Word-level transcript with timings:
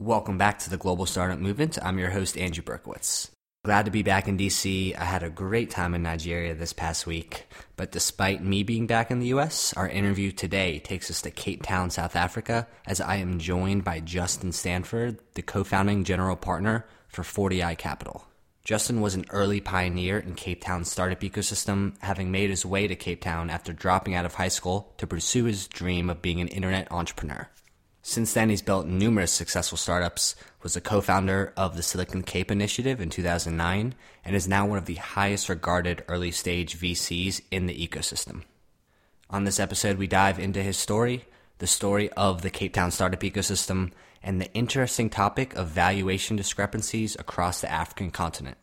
Welcome 0.00 0.38
back 0.38 0.58
to 0.60 0.70
the 0.70 0.78
Global 0.78 1.04
Startup 1.04 1.38
Movement. 1.38 1.76
I'm 1.82 1.98
your 1.98 2.08
host, 2.08 2.38
Andrew 2.38 2.64
Berkowitz. 2.64 3.28
Glad 3.66 3.84
to 3.84 3.90
be 3.90 4.02
back 4.02 4.28
in 4.28 4.38
DC. 4.38 4.96
I 4.96 5.04
had 5.04 5.22
a 5.22 5.28
great 5.28 5.68
time 5.68 5.94
in 5.94 6.02
Nigeria 6.02 6.54
this 6.54 6.72
past 6.72 7.06
week, 7.06 7.46
but 7.76 7.92
despite 7.92 8.42
me 8.42 8.62
being 8.62 8.86
back 8.86 9.10
in 9.10 9.18
the 9.18 9.26
US, 9.26 9.74
our 9.74 9.86
interview 9.86 10.32
today 10.32 10.78
takes 10.78 11.10
us 11.10 11.20
to 11.20 11.30
Cape 11.30 11.62
Town, 11.62 11.90
South 11.90 12.16
Africa, 12.16 12.66
as 12.86 13.02
I 13.02 13.16
am 13.16 13.38
joined 13.38 13.84
by 13.84 14.00
Justin 14.00 14.52
Stanford, 14.52 15.18
the 15.34 15.42
co 15.42 15.64
founding 15.64 16.04
general 16.04 16.34
partner 16.34 16.86
for 17.08 17.22
4Di 17.22 17.76
Capital. 17.76 18.24
Justin 18.64 19.02
was 19.02 19.14
an 19.14 19.26
early 19.28 19.60
pioneer 19.60 20.18
in 20.18 20.34
Cape 20.34 20.64
Town's 20.64 20.90
startup 20.90 21.20
ecosystem, 21.20 21.92
having 21.98 22.30
made 22.30 22.48
his 22.48 22.64
way 22.64 22.88
to 22.88 22.96
Cape 22.96 23.20
Town 23.20 23.50
after 23.50 23.74
dropping 23.74 24.14
out 24.14 24.24
of 24.24 24.32
high 24.32 24.48
school 24.48 24.94
to 24.96 25.06
pursue 25.06 25.44
his 25.44 25.68
dream 25.68 26.08
of 26.08 26.22
being 26.22 26.40
an 26.40 26.48
internet 26.48 26.90
entrepreneur. 26.90 27.50
Since 28.02 28.32
then, 28.32 28.48
he's 28.48 28.62
built 28.62 28.86
numerous 28.86 29.30
successful 29.30 29.76
startups, 29.76 30.34
was 30.62 30.74
a 30.74 30.80
co-founder 30.80 31.52
of 31.56 31.76
the 31.76 31.82
Silicon 31.82 32.22
Cape 32.22 32.50
Initiative 32.50 33.00
in 33.00 33.10
2009, 33.10 33.94
and 34.24 34.36
is 34.36 34.48
now 34.48 34.66
one 34.66 34.78
of 34.78 34.86
the 34.86 34.94
highest 34.94 35.48
regarded 35.48 36.04
early 36.08 36.30
stage 36.30 36.78
VCs 36.78 37.42
in 37.50 37.66
the 37.66 37.88
ecosystem. 37.88 38.42
On 39.28 39.44
this 39.44 39.60
episode, 39.60 39.98
we 39.98 40.06
dive 40.06 40.38
into 40.38 40.62
his 40.62 40.76
story, 40.76 41.26
the 41.58 41.66
story 41.66 42.10
of 42.12 42.40
the 42.40 42.50
Cape 42.50 42.72
Town 42.72 42.90
startup 42.90 43.20
ecosystem, 43.20 43.92
and 44.22 44.40
the 44.40 44.52
interesting 44.54 45.10
topic 45.10 45.54
of 45.54 45.68
valuation 45.68 46.36
discrepancies 46.36 47.16
across 47.18 47.60
the 47.60 47.70
African 47.70 48.10
continent. 48.10 48.56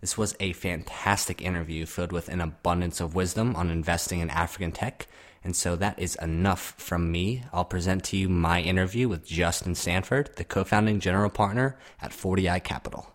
This 0.00 0.18
was 0.18 0.36
a 0.40 0.52
fantastic 0.52 1.40
interview 1.40 1.86
filled 1.86 2.12
with 2.12 2.28
an 2.28 2.40
abundance 2.40 3.00
of 3.00 3.14
wisdom 3.14 3.54
on 3.56 3.70
investing 3.70 4.20
in 4.20 4.28
African 4.28 4.72
tech 4.72 5.06
and 5.44 5.54
so 5.54 5.76
that 5.76 5.98
is 5.98 6.16
enough 6.16 6.74
from 6.78 7.12
me. 7.12 7.44
I'll 7.52 7.66
present 7.66 8.02
to 8.04 8.16
you 8.16 8.28
my 8.30 8.60
interview 8.62 9.08
with 9.08 9.26
Justin 9.26 9.74
Stanford, 9.74 10.30
the 10.36 10.44
co 10.44 10.64
founding 10.64 11.00
general 11.00 11.30
partner 11.30 11.76
at 12.00 12.10
4Di 12.10 12.64
Capital. 12.64 13.06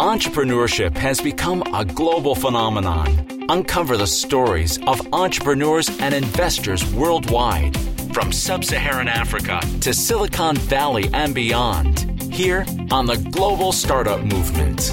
Entrepreneurship 0.00 0.96
has 0.96 1.20
become 1.20 1.62
a 1.74 1.84
global 1.84 2.34
phenomenon. 2.34 3.44
Uncover 3.50 3.96
the 3.96 4.06
stories 4.06 4.78
of 4.86 5.00
entrepreneurs 5.12 5.88
and 6.00 6.14
investors 6.14 6.84
worldwide, 6.94 7.76
from 8.12 8.32
sub 8.32 8.64
Saharan 8.64 9.08
Africa 9.08 9.60
to 9.80 9.92
Silicon 9.92 10.56
Valley 10.56 11.08
and 11.12 11.34
beyond, 11.34 12.22
here 12.32 12.64
on 12.90 13.06
the 13.06 13.16
Global 13.16 13.70
Startup 13.70 14.20
Movement. 14.20 14.90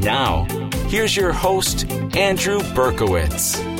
Now, 0.00 0.44
here's 0.88 1.16
your 1.16 1.32
host, 1.32 1.90
Andrew 2.16 2.60
Berkowitz. 2.60 3.75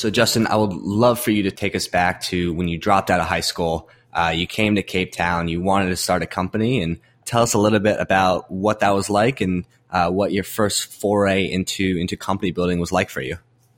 So, 0.00 0.08
Justin, 0.08 0.46
I 0.46 0.56
would 0.56 0.72
love 0.72 1.20
for 1.20 1.30
you 1.30 1.42
to 1.42 1.50
take 1.50 1.76
us 1.76 1.86
back 1.86 2.22
to 2.22 2.54
when 2.54 2.68
you 2.68 2.78
dropped 2.78 3.10
out 3.10 3.20
of 3.20 3.26
high 3.26 3.40
school. 3.40 3.90
Uh, 4.14 4.32
you 4.34 4.46
came 4.46 4.76
to 4.76 4.82
Cape 4.82 5.12
Town. 5.12 5.46
You 5.46 5.60
wanted 5.60 5.90
to 5.90 5.96
start 5.96 6.22
a 6.22 6.26
company, 6.26 6.82
and 6.82 6.98
tell 7.26 7.42
us 7.42 7.52
a 7.52 7.58
little 7.58 7.80
bit 7.80 8.00
about 8.00 8.50
what 8.50 8.80
that 8.80 8.94
was 8.94 9.10
like 9.10 9.42
and 9.42 9.66
uh, 9.90 10.10
what 10.10 10.32
your 10.32 10.42
first 10.42 10.86
foray 10.86 11.44
into 11.44 11.98
into 11.98 12.16
company 12.16 12.50
building 12.50 12.80
was 12.80 12.90
like 12.90 13.10
for 13.10 13.20
you. 13.20 13.36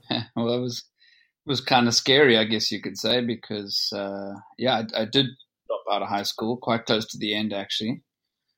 well, 0.37 0.55
it 0.55 0.61
was 0.61 0.85
was 1.45 1.61
kind 1.61 1.89
of 1.89 1.95
scary, 1.95 2.39
I 2.39 2.45
guess 2.45 2.71
you 2.71 2.81
could 2.81 2.97
say, 2.97 3.21
because 3.21 3.93
uh, 3.93 4.35
yeah, 4.57 4.85
I, 4.95 5.03
I, 5.03 5.05
did 5.07 5.27
drop 5.67 5.83
out 5.93 6.03
of 6.03 6.09
high 6.09 6.23
school 6.23 6.57
quite 6.57 6.87
close 6.87 7.05
to 7.07 7.19
the 7.19 7.35
end, 7.35 7.53
actually, 7.53 8.05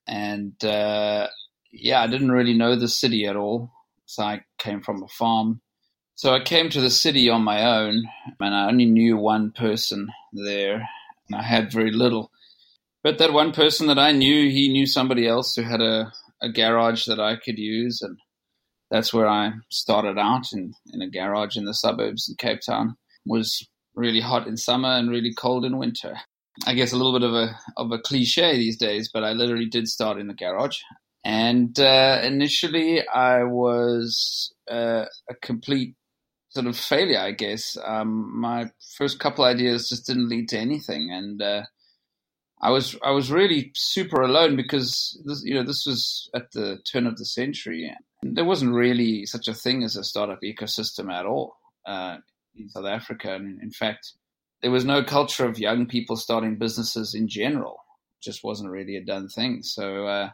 and 0.06 0.62
uh, 0.62 1.28
yeah, 1.72 2.02
I 2.02 2.08
didn't 2.08 2.30
really 2.30 2.52
know 2.52 2.76
the 2.76 2.88
city 2.88 3.24
at 3.24 3.36
all. 3.36 3.72
So 4.04 4.22
I 4.22 4.42
came 4.58 4.82
from 4.82 5.02
a 5.02 5.08
farm 5.08 5.62
so 6.16 6.32
I 6.32 6.40
came 6.40 6.70
to 6.70 6.80
the 6.80 6.90
city 6.90 7.28
on 7.28 7.42
my 7.42 7.64
own, 7.64 8.04
and 8.40 8.54
I 8.54 8.68
only 8.68 8.86
knew 8.86 9.16
one 9.16 9.50
person 9.50 10.08
there, 10.32 10.88
and 11.28 11.36
I 11.36 11.42
had 11.42 11.72
very 11.72 11.90
little. 11.90 12.30
But 13.02 13.18
that 13.18 13.32
one 13.32 13.52
person 13.52 13.88
that 13.88 13.98
I 13.98 14.12
knew, 14.12 14.48
he 14.50 14.68
knew 14.68 14.86
somebody 14.86 15.26
else 15.26 15.54
who 15.54 15.62
had 15.62 15.80
a, 15.80 16.12
a 16.40 16.50
garage 16.50 17.06
that 17.06 17.20
I 17.20 17.36
could 17.36 17.58
use, 17.58 18.00
and 18.00 18.18
that's 18.90 19.12
where 19.12 19.28
I 19.28 19.52
started 19.70 20.18
out 20.18 20.52
in, 20.52 20.74
in 20.92 21.02
a 21.02 21.10
garage 21.10 21.56
in 21.56 21.64
the 21.64 21.74
suburbs 21.74 22.28
in 22.28 22.36
Cape 22.36 22.60
Town. 22.64 22.96
It 23.26 23.30
was 23.30 23.66
really 23.94 24.20
hot 24.20 24.46
in 24.46 24.56
summer 24.56 24.90
and 24.90 25.10
really 25.10 25.34
cold 25.34 25.64
in 25.64 25.78
winter. 25.78 26.16
I 26.66 26.74
guess 26.74 26.92
a 26.92 26.96
little 26.96 27.12
bit 27.12 27.28
of 27.28 27.34
a 27.34 27.58
of 27.76 27.90
a 27.90 27.98
cliche 27.98 28.56
these 28.56 28.76
days, 28.76 29.10
but 29.12 29.24
I 29.24 29.32
literally 29.32 29.66
did 29.66 29.88
start 29.88 30.18
in 30.18 30.28
the 30.28 30.34
garage. 30.34 30.78
And 31.24 31.78
uh, 31.80 32.20
initially, 32.22 33.06
I 33.08 33.42
was 33.44 34.54
uh, 34.70 35.06
a 35.28 35.34
complete 35.42 35.96
sort 36.54 36.66
of 36.66 36.76
failure, 36.76 37.18
I 37.18 37.32
guess. 37.32 37.76
Um, 37.84 38.38
my 38.38 38.70
first 38.96 39.18
couple 39.18 39.44
ideas 39.44 39.88
just 39.88 40.06
didn't 40.06 40.28
lead 40.28 40.48
to 40.50 40.58
anything, 40.58 41.10
and 41.10 41.42
uh, 41.42 41.62
I 42.60 42.70
was 42.70 42.96
I 43.02 43.10
was 43.10 43.30
really 43.30 43.72
super 43.74 44.22
alone 44.22 44.56
because 44.56 45.20
this, 45.24 45.42
you 45.44 45.54
know 45.54 45.64
this 45.64 45.84
was 45.84 46.30
at 46.34 46.52
the 46.52 46.78
turn 46.90 47.06
of 47.06 47.16
the 47.16 47.24
century. 47.24 47.92
And 48.22 48.36
there 48.36 48.44
wasn't 48.44 48.74
really 48.74 49.26
such 49.26 49.48
a 49.48 49.54
thing 49.54 49.82
as 49.82 49.96
a 49.96 50.04
startup 50.04 50.40
ecosystem 50.42 51.12
at 51.12 51.26
all 51.26 51.56
uh, 51.86 52.18
in 52.56 52.68
South 52.68 52.86
Africa, 52.86 53.34
and 53.34 53.60
in 53.60 53.70
fact, 53.70 54.12
there 54.62 54.70
was 54.70 54.84
no 54.84 55.02
culture 55.02 55.46
of 55.46 55.58
young 55.58 55.86
people 55.86 56.16
starting 56.16 56.56
businesses 56.56 57.14
in 57.14 57.26
general. 57.26 57.80
It 58.20 58.24
just 58.24 58.44
wasn't 58.44 58.70
really 58.70 58.96
a 58.96 59.04
done 59.04 59.28
thing. 59.28 59.62
So. 59.62 60.06
Uh, 60.06 60.30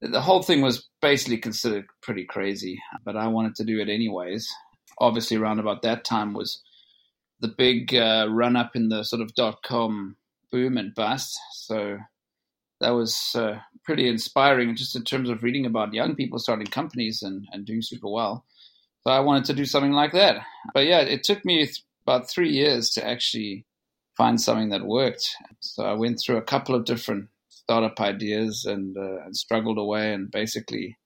the 0.00 0.20
whole 0.20 0.42
thing 0.42 0.60
was 0.60 0.86
basically 1.00 1.38
considered 1.38 1.86
pretty 2.02 2.26
crazy, 2.26 2.78
but 3.06 3.16
I 3.16 3.28
wanted 3.28 3.54
to 3.54 3.64
do 3.64 3.80
it 3.80 3.88
anyways 3.88 4.52
obviously 4.98 5.36
around 5.36 5.58
about 5.58 5.82
that 5.82 6.04
time 6.04 6.34
was 6.34 6.62
the 7.40 7.48
big 7.48 7.94
uh, 7.94 8.26
run 8.30 8.56
up 8.56 8.76
in 8.76 8.88
the 8.88 9.02
sort 9.02 9.22
of 9.22 9.34
dot 9.34 9.62
com 9.62 10.16
boom 10.50 10.78
and 10.78 10.94
bust. 10.94 11.38
So 11.52 11.98
that 12.80 12.90
was 12.90 13.34
uh, 13.34 13.58
pretty 13.84 14.08
inspiring 14.08 14.76
just 14.76 14.96
in 14.96 15.04
terms 15.04 15.28
of 15.28 15.42
reading 15.42 15.66
about 15.66 15.94
young 15.94 16.14
people 16.14 16.38
starting 16.38 16.66
companies 16.66 17.22
and, 17.22 17.46
and 17.52 17.64
doing 17.64 17.82
super 17.82 18.08
well. 18.08 18.44
So 19.02 19.10
I 19.10 19.20
wanted 19.20 19.44
to 19.46 19.54
do 19.54 19.64
something 19.64 19.92
like 19.92 20.12
that. 20.12 20.36
But 20.72 20.86
yeah, 20.86 21.00
it 21.00 21.24
took 21.24 21.44
me 21.44 21.64
th- 21.64 21.82
about 22.06 22.30
three 22.30 22.50
years 22.50 22.90
to 22.90 23.06
actually 23.06 23.66
find 24.16 24.40
something 24.40 24.70
that 24.70 24.86
worked. 24.86 25.28
So 25.60 25.84
I 25.84 25.94
went 25.94 26.20
through 26.20 26.36
a 26.36 26.42
couple 26.42 26.74
of 26.74 26.84
different 26.84 27.28
startup 27.48 28.00
ideas 28.00 28.64
and, 28.64 28.96
uh, 28.96 29.24
and 29.24 29.36
struggled 29.36 29.78
away 29.78 30.12
and 30.12 30.30
basically 30.30 30.96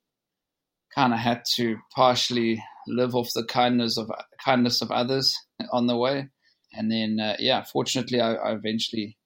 kind 0.95 1.13
of 1.13 1.21
had 1.21 1.43
to 1.57 1.77
partially 1.95 2.63
live 2.89 3.15
off 3.15 3.29
the 3.35 3.45
kindness 3.45 3.97
of 3.97 4.11
kindness 4.45 4.83
of 4.83 4.91
others 4.91 5.37
on 5.73 5.87
the 5.87 5.97
way. 5.97 6.29
And 6.73 6.91
then, 6.93 7.19
uh, 7.21 7.37
yeah, 7.39 7.65
fortunately, 7.65 8.21
I, 8.21 8.35
I, 8.35 8.53
eventually 8.53 9.17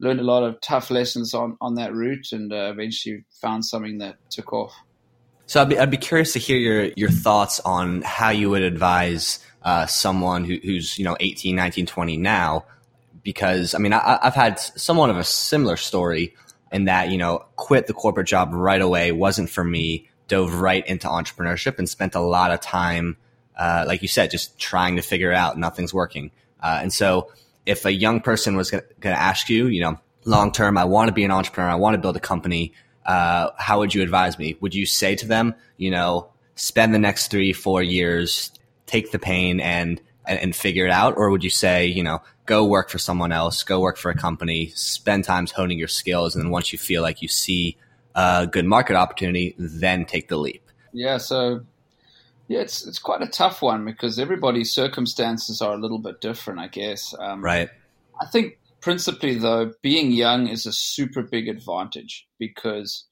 learned 0.00 0.20
a 0.20 0.24
lot 0.24 0.42
of 0.42 0.60
tough 0.60 0.90
lessons 0.90 1.32
on, 1.32 1.56
on 1.60 1.76
that 1.76 1.94
route, 1.94 2.32
and 2.32 2.52
uh, 2.52 2.70
eventually 2.72 3.24
found 3.40 3.64
something 3.64 3.98
that 3.98 4.16
took 4.30 4.52
off. 4.52 4.74
So 5.46 5.60
I'd 5.60 5.68
be, 5.68 5.78
I'd 5.78 5.90
be 5.90 5.96
curious 5.96 6.32
to 6.34 6.38
hear 6.38 6.56
your 6.56 6.84
your 6.96 7.10
thoughts 7.10 7.60
on 7.60 8.02
how 8.02 8.30
you 8.30 8.50
would 8.50 8.62
advise 8.62 9.40
uh, 9.62 9.86
someone 9.86 10.44
who, 10.44 10.58
who's 10.62 10.98
you 10.98 11.04
know 11.04 11.16
18, 11.20 11.54
19, 11.54 11.86
20 11.86 12.16
now, 12.16 12.64
because 13.22 13.74
I 13.74 13.78
mean 13.78 13.92
I, 13.92 14.18
I've 14.22 14.34
had 14.34 14.58
somewhat 14.58 15.10
of 15.10 15.16
a 15.16 15.24
similar 15.24 15.76
story 15.76 16.34
in 16.72 16.84
that 16.84 17.10
you 17.10 17.18
know 17.18 17.44
quit 17.56 17.86
the 17.86 17.92
corporate 17.92 18.26
job 18.26 18.50
right 18.52 18.80
away 18.80 19.12
wasn't 19.12 19.50
for 19.50 19.64
me 19.64 20.08
dove 20.28 20.54
right 20.54 20.86
into 20.86 21.08
entrepreneurship 21.08 21.78
and 21.78 21.88
spent 21.88 22.14
a 22.14 22.20
lot 22.20 22.50
of 22.50 22.60
time, 22.60 23.16
uh, 23.58 23.84
like 23.86 24.02
you 24.02 24.08
said, 24.08 24.30
just 24.30 24.58
trying 24.58 24.96
to 24.96 25.02
figure 25.02 25.32
out 25.32 25.58
nothing's 25.58 25.92
working. 25.92 26.30
Uh, 26.62 26.78
and 26.82 26.92
so 26.92 27.30
if 27.66 27.84
a 27.84 27.92
young 27.92 28.20
person 28.20 28.56
was 28.56 28.70
going 28.70 28.84
to 29.00 29.08
ask 29.08 29.48
you, 29.48 29.66
you 29.66 29.80
know, 29.80 29.98
long 30.24 30.52
term, 30.52 30.78
I 30.78 30.84
want 30.84 31.08
to 31.08 31.12
be 31.12 31.24
an 31.24 31.30
entrepreneur, 31.30 31.70
I 31.70 31.74
want 31.76 31.94
to 31.94 31.98
build 31.98 32.16
a 32.16 32.20
company, 32.20 32.72
uh, 33.06 33.50
how 33.58 33.78
would 33.78 33.94
you 33.94 34.02
advise 34.02 34.38
me? 34.38 34.56
Would 34.60 34.74
you 34.74 34.86
say 34.86 35.14
to 35.16 35.26
them, 35.26 35.54
you 35.76 35.90
know, 35.90 36.30
spend 36.56 36.94
the 36.94 36.98
next 36.98 37.30
three, 37.30 37.52
four 37.52 37.82
years, 37.82 38.50
take 38.86 39.10
the 39.10 39.18
pain 39.18 39.60
and, 39.60 40.00
and, 40.26 40.38
and 40.38 40.56
figure 40.56 40.86
it 40.86 40.90
out? 40.90 41.14
Or 41.16 41.30
would 41.30 41.44
you 41.44 41.50
say, 41.50 41.86
you 41.86 42.02
know, 42.02 42.22
go 42.46 42.64
work 42.64 42.90
for 42.90 42.98
someone 42.98 43.32
else, 43.32 43.62
go 43.62 43.80
work 43.80 43.96
for 43.96 44.10
a 44.10 44.16
company, 44.16 44.68
spend 44.74 45.24
time 45.24 45.46
honing 45.46 45.78
your 45.78 45.88
skills. 45.88 46.34
And 46.34 46.44
then 46.44 46.50
once 46.50 46.72
you 46.72 46.78
feel 46.78 47.02
like 47.02 47.22
you 47.22 47.28
see 47.28 47.76
a 48.14 48.46
good 48.50 48.64
market 48.64 48.96
opportunity, 48.96 49.54
then 49.58 50.04
take 50.04 50.28
the 50.28 50.36
leap? 50.36 50.62
Yeah, 50.92 51.18
so 51.18 51.60
yeah, 52.48 52.60
it's 52.60 52.86
it's 52.86 52.98
quite 52.98 53.22
a 53.22 53.26
tough 53.26 53.62
one 53.62 53.84
because 53.84 54.18
everybody's 54.18 54.72
circumstances 54.72 55.62
are 55.62 55.74
a 55.74 55.80
little 55.80 55.98
bit 55.98 56.20
different, 56.20 56.60
I 56.60 56.68
guess. 56.68 57.14
Um, 57.18 57.42
right. 57.42 57.70
I 58.20 58.26
think 58.26 58.58
principally 58.80 59.36
though, 59.36 59.72
being 59.82 60.12
young 60.12 60.48
is 60.48 60.66
a 60.66 60.72
super 60.72 61.22
big 61.22 61.48
advantage 61.48 62.26
because 62.38 63.06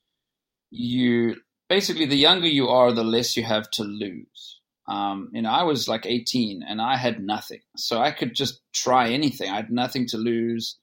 you 0.71 1.37
basically 1.69 2.07
the 2.07 2.17
younger 2.17 2.47
you 2.47 2.69
are, 2.69 2.93
the 2.93 3.05
less 3.05 3.37
you 3.37 3.43
have 3.43 3.71
to 3.73 3.83
lose. 3.83 4.61
Um, 4.89 5.31
you 5.33 5.43
know, 5.43 5.51
I 5.51 5.63
was 5.63 5.89
like 5.89 6.05
18 6.05 6.63
and 6.63 6.83
I 6.83 6.97
had 6.97 7.23
nothing, 7.23 7.61
so 7.77 8.01
I 8.01 8.11
could 8.11 8.35
just 8.35 8.61
try 8.73 9.09
anything. 9.11 9.49
I 9.49 9.57
had 9.57 9.71
nothing 9.71 10.07
to 10.09 10.19
lose. 10.19 10.77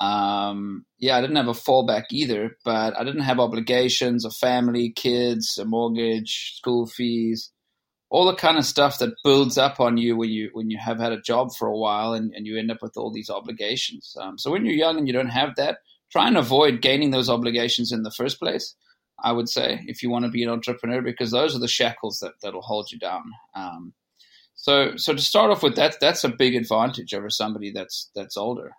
Um, 0.00 0.84
yeah, 0.98 1.16
I 1.16 1.20
didn't 1.20 1.36
have 1.36 1.48
a 1.48 1.52
fallback 1.52 2.04
either, 2.10 2.56
but 2.64 2.98
I 2.98 3.04
didn't 3.04 3.22
have 3.22 3.38
obligations, 3.38 4.24
a 4.24 4.30
family, 4.30 4.90
kids, 4.90 5.58
a 5.58 5.64
mortgage, 5.64 6.54
school 6.56 6.86
fees, 6.86 7.52
all 8.10 8.26
the 8.26 8.34
kind 8.34 8.58
of 8.58 8.64
stuff 8.64 8.98
that 8.98 9.14
builds 9.24 9.56
up 9.56 9.80
on 9.80 9.96
you 9.96 10.16
when 10.16 10.28
you 10.28 10.50
when 10.52 10.70
you 10.70 10.78
have 10.78 10.98
had 10.98 11.12
a 11.12 11.20
job 11.20 11.48
for 11.58 11.66
a 11.66 11.76
while 11.76 12.12
and, 12.12 12.32
and 12.34 12.46
you 12.46 12.58
end 12.58 12.70
up 12.70 12.82
with 12.82 12.96
all 12.96 13.10
these 13.12 13.30
obligations. 13.30 14.14
Um, 14.20 14.38
so 14.38 14.50
when 14.50 14.66
you're 14.66 14.74
young 14.74 14.98
and 14.98 15.06
you 15.06 15.14
don't 15.14 15.28
have 15.28 15.56
that, 15.56 15.78
try 16.10 16.28
and 16.28 16.36
avoid 16.36 16.82
gaining 16.82 17.10
those 17.10 17.30
obligations 17.30 17.90
in 17.90 18.02
the 18.02 18.10
first 18.10 18.38
place. 18.38 18.74
I 19.24 19.32
would 19.32 19.48
say 19.48 19.80
if 19.86 20.02
you 20.02 20.10
want 20.10 20.24
to 20.24 20.30
be 20.30 20.42
an 20.42 20.50
entrepreneur, 20.50 21.00
because 21.00 21.30
those 21.30 21.54
are 21.54 21.60
the 21.60 21.68
shackles 21.68 22.18
that 22.20 22.32
that'll 22.42 22.60
hold 22.60 22.90
you 22.90 22.98
down. 22.98 23.22
Um, 23.54 23.94
so 24.56 24.96
so 24.96 25.14
to 25.14 25.22
start 25.22 25.50
off 25.50 25.62
with, 25.62 25.76
that 25.76 25.96
that's 26.00 26.24
a 26.24 26.28
big 26.28 26.54
advantage 26.54 27.14
over 27.14 27.30
somebody 27.30 27.72
that's 27.72 28.10
that's 28.14 28.36
older. 28.36 28.72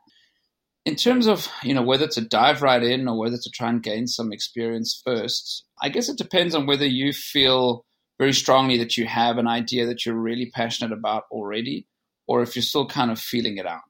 In 0.85 0.95
terms 0.97 1.27
of 1.27 1.47
you 1.63 1.74
know 1.74 1.81
whether 1.81 2.07
to 2.07 2.21
dive 2.21 2.62
right 2.62 2.83
in 2.83 3.07
or 3.07 3.18
whether 3.18 3.38
to 3.38 3.50
try 3.50 3.69
and 3.69 3.81
gain 3.81 4.06
some 4.07 4.33
experience 4.33 5.01
first, 5.06 5.63
I 5.81 5.89
guess 5.89 6.09
it 6.09 6.18
depends 6.18 6.53
on 6.53 6.65
whether 6.65 6.85
you 6.85 7.13
feel 7.13 7.85
very 8.19 8.33
strongly 8.33 8.77
that 8.77 8.97
you 8.97 9.06
have 9.07 9.38
an 9.38 9.47
idea 9.47 9.85
that 9.85 10.06
you're 10.06 10.15
really 10.15 10.51
passionate 10.53 10.91
about 10.91 11.24
already, 11.31 11.88
or 12.27 12.41
if 12.41 12.56
you're 12.56 12.63
still 12.63 12.85
kind 12.85 13.12
of 13.12 13.19
feeling 13.19 13.57
it 13.57 13.65
out. 13.65 13.81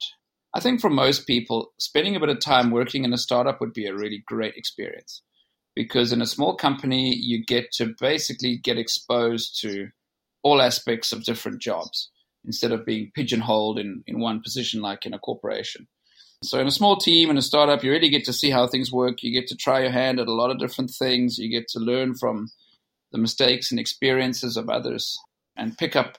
I 0.53 0.59
think 0.59 0.81
for 0.81 0.89
most 0.89 1.25
people, 1.25 1.73
spending 1.79 2.15
a 2.15 2.19
bit 2.19 2.29
of 2.29 2.39
time 2.39 2.69
working 2.69 3.03
in 3.03 3.13
a 3.13 3.17
startup 3.17 3.59
would 3.59 3.73
be 3.73 3.87
a 3.87 3.95
really 3.95 4.23
great 4.27 4.55
experience 4.55 5.23
because 5.75 6.13
in 6.13 6.21
a 6.21 6.27
small 6.27 6.55
company, 6.55 7.15
you 7.15 7.43
get 7.43 7.71
to 7.73 7.95
basically 7.99 8.57
get 8.57 8.77
exposed 8.77 9.59
to 9.61 9.87
all 10.43 10.61
aspects 10.61 11.11
of 11.11 11.23
different 11.23 11.61
jobs 11.61 12.11
instead 12.45 12.71
of 12.71 12.85
being 12.85 13.11
pigeonholed 13.15 13.79
in, 13.79 14.03
in 14.05 14.19
one 14.19 14.41
position 14.41 14.81
like 14.81 15.05
in 15.05 15.13
a 15.13 15.19
corporation. 15.19 15.87
So 16.43 16.59
in 16.59 16.67
a 16.67 16.71
small 16.71 16.97
team 16.97 17.29
in 17.29 17.37
a 17.37 17.41
startup, 17.41 17.83
you 17.83 17.91
really 17.91 18.09
get 18.09 18.25
to 18.25 18.33
see 18.33 18.49
how 18.49 18.67
things 18.67 18.91
work. 18.91 19.23
You 19.23 19.31
get 19.31 19.47
to 19.47 19.55
try 19.55 19.81
your 19.81 19.91
hand 19.91 20.19
at 20.19 20.27
a 20.27 20.33
lot 20.33 20.51
of 20.51 20.59
different 20.59 20.91
things. 20.91 21.37
You 21.37 21.49
get 21.49 21.67
to 21.69 21.79
learn 21.79 22.15
from 22.15 22.49
the 23.11 23.17
mistakes 23.17 23.71
and 23.71 23.79
experiences 23.79 24.57
of 24.57 24.69
others 24.69 25.17
and 25.55 25.77
pick 25.77 25.95
up 25.95 26.17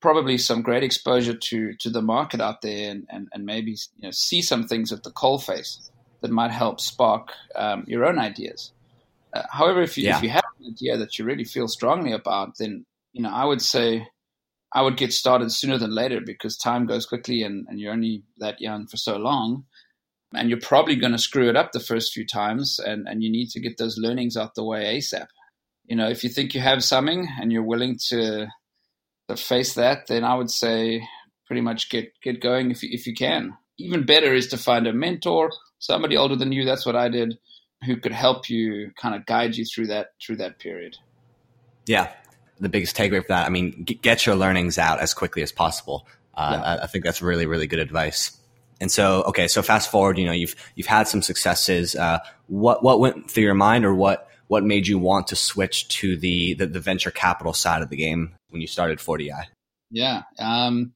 probably 0.00 0.38
some 0.38 0.62
great 0.62 0.84
exposure 0.84 1.34
to 1.34 1.74
to 1.74 1.90
the 1.90 2.02
market 2.02 2.40
out 2.40 2.62
there 2.62 2.90
and, 2.90 3.06
and, 3.10 3.28
and 3.32 3.44
maybe 3.44 3.72
you 3.72 4.02
know, 4.02 4.10
see 4.12 4.40
some 4.40 4.66
things 4.66 4.92
at 4.92 5.02
the 5.02 5.10
coalface 5.10 5.90
that 6.20 6.30
might 6.30 6.50
help 6.50 6.80
spark 6.80 7.32
um, 7.56 7.84
your 7.86 8.04
own 8.04 8.18
ideas. 8.18 8.72
Uh, 9.32 9.42
however, 9.50 9.82
if 9.82 9.98
you, 9.98 10.04
yeah. 10.04 10.16
if 10.16 10.22
you 10.22 10.30
have 10.30 10.44
an 10.60 10.72
idea 10.72 10.96
that 10.96 11.18
you 11.18 11.24
really 11.24 11.44
feel 11.44 11.68
strongly 11.68 12.12
about, 12.12 12.56
then 12.58 12.86
you 13.12 13.22
know 13.22 13.30
I 13.30 13.44
would 13.44 13.62
say 13.62 14.06
I 14.72 14.82
would 14.82 14.96
get 14.96 15.12
started 15.12 15.50
sooner 15.50 15.78
than 15.78 15.94
later 15.94 16.20
because 16.20 16.56
time 16.56 16.86
goes 16.86 17.06
quickly 17.06 17.42
and, 17.42 17.66
and 17.68 17.80
you're 17.80 17.92
only 17.92 18.22
that 18.38 18.60
young 18.60 18.86
for 18.86 18.96
so 18.96 19.16
long. 19.16 19.64
And 20.34 20.50
you're 20.50 20.60
probably 20.60 20.96
going 20.96 21.12
to 21.12 21.18
screw 21.18 21.48
it 21.48 21.56
up 21.56 21.72
the 21.72 21.80
first 21.80 22.12
few 22.12 22.26
times, 22.26 22.78
and, 22.78 23.08
and 23.08 23.22
you 23.22 23.32
need 23.32 23.48
to 23.48 23.60
get 23.60 23.78
those 23.78 23.96
learnings 23.96 24.36
out 24.36 24.54
the 24.54 24.62
way 24.62 24.98
ASAP 24.98 25.28
you 25.88 25.96
know, 25.96 26.08
if 26.08 26.22
you 26.22 26.30
think 26.30 26.54
you 26.54 26.60
have 26.60 26.84
something 26.84 27.26
and 27.40 27.50
you're 27.50 27.64
willing 27.64 27.98
to 28.08 28.46
to 29.28 29.36
face 29.36 29.74
that, 29.74 30.06
then 30.06 30.24
I 30.24 30.34
would 30.34 30.50
say 30.50 31.02
pretty 31.46 31.62
much 31.62 31.90
get 31.90 32.12
get 32.22 32.40
going 32.40 32.70
if 32.70 32.82
you, 32.82 32.90
if 32.92 33.06
you 33.06 33.14
can. 33.14 33.56
Even 33.78 34.04
better 34.04 34.34
is 34.34 34.48
to 34.48 34.58
find 34.58 34.86
a 34.86 34.92
mentor, 34.92 35.50
somebody 35.78 36.16
older 36.16 36.36
than 36.36 36.52
you. 36.52 36.64
That's 36.64 36.84
what 36.84 36.96
I 36.96 37.08
did, 37.08 37.38
who 37.84 37.96
could 37.96 38.12
help 38.12 38.50
you, 38.50 38.90
kind 39.00 39.14
of 39.14 39.24
guide 39.24 39.56
you 39.56 39.64
through 39.64 39.86
that 39.88 40.08
through 40.24 40.36
that 40.36 40.58
period. 40.58 40.96
Yeah, 41.86 42.12
the 42.60 42.68
biggest 42.68 42.96
takeaway 42.96 43.22
for 43.22 43.28
that. 43.28 43.46
I 43.46 43.50
mean, 43.50 43.84
get 43.84 44.26
your 44.26 44.34
learnings 44.34 44.78
out 44.78 45.00
as 45.00 45.14
quickly 45.14 45.42
as 45.42 45.52
possible. 45.52 46.06
Uh, 46.34 46.50
yeah. 46.52 46.62
I, 46.62 46.84
I 46.84 46.86
think 46.86 47.04
that's 47.04 47.22
really 47.22 47.46
really 47.46 47.66
good 47.66 47.80
advice. 47.80 48.36
And 48.80 48.92
so, 48.92 49.22
okay, 49.24 49.48
so 49.48 49.60
fast 49.60 49.90
forward, 49.90 50.18
you 50.18 50.26
know, 50.26 50.32
you've 50.32 50.54
you've 50.76 50.86
had 50.86 51.08
some 51.08 51.22
successes. 51.22 51.96
Uh, 51.96 52.18
what 52.46 52.82
what 52.82 53.00
went 53.00 53.30
through 53.30 53.44
your 53.44 53.54
mind, 53.54 53.84
or 53.84 53.94
what 53.94 54.28
what 54.48 54.64
made 54.64 54.88
you 54.88 54.98
want 54.98 55.28
to 55.28 55.36
switch 55.36 55.88
to 55.88 56.16
the, 56.16 56.54
the, 56.54 56.66
the 56.66 56.80
venture 56.80 57.10
capital 57.10 57.52
side 57.52 57.82
of 57.82 57.90
the 57.90 57.96
game 57.96 58.34
when 58.48 58.60
you 58.60 58.66
started 58.66 58.98
4Di? 58.98 59.30
Yeah. 59.90 60.22
Um, 60.38 60.92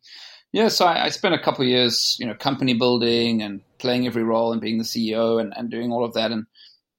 yeah. 0.52 0.68
So 0.68 0.86
I, 0.86 1.04
I, 1.04 1.08
spent 1.10 1.34
a 1.34 1.38
couple 1.38 1.64
years, 1.64 2.16
you 2.18 2.26
know, 2.26 2.34
company 2.34 2.74
building 2.74 3.42
and 3.42 3.60
playing 3.78 4.06
every 4.06 4.24
role 4.24 4.52
and 4.52 4.60
being 4.60 4.78
the 4.78 4.84
CEO 4.84 5.40
and, 5.40 5.52
and 5.56 5.70
doing 5.70 5.92
all 5.92 6.04
of 6.04 6.14
that. 6.14 6.32
And 6.32 6.46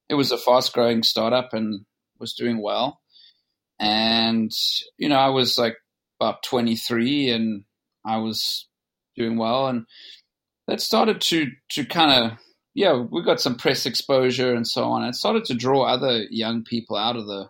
it 0.10 0.14
was 0.14 0.32
a 0.32 0.38
fast 0.38 0.74
growing 0.74 1.04
startup 1.04 1.54
and 1.54 1.86
was 2.20 2.34
doing 2.34 2.62
well. 2.62 3.02
And, 3.80 4.52
you 4.98 5.10
know, 5.10 5.18
I 5.18 5.30
was 5.30 5.58
like 5.58 5.76
about 6.20 6.44
23 6.44 7.30
and 7.30 7.64
I 8.06 8.18
was 8.18 8.68
doing 9.16 9.38
well. 9.38 9.68
And 9.68 9.86
that 10.68 10.80
started 10.80 11.22
to, 11.22 11.48
to 11.72 11.86
kind 11.86 12.32
of 12.32 12.38
yeah, 12.76 12.94
we 12.94 13.24
got 13.24 13.40
some 13.40 13.56
press 13.56 13.86
exposure 13.86 14.54
and 14.54 14.68
so 14.68 14.86
on. 14.86 15.04
It 15.04 15.16
started 15.16 15.46
to 15.46 15.54
draw 15.54 15.84
other 15.84 16.24
young 16.30 16.64
people 16.64 16.98
out 16.98 17.16
of 17.16 17.28
the 17.28 17.50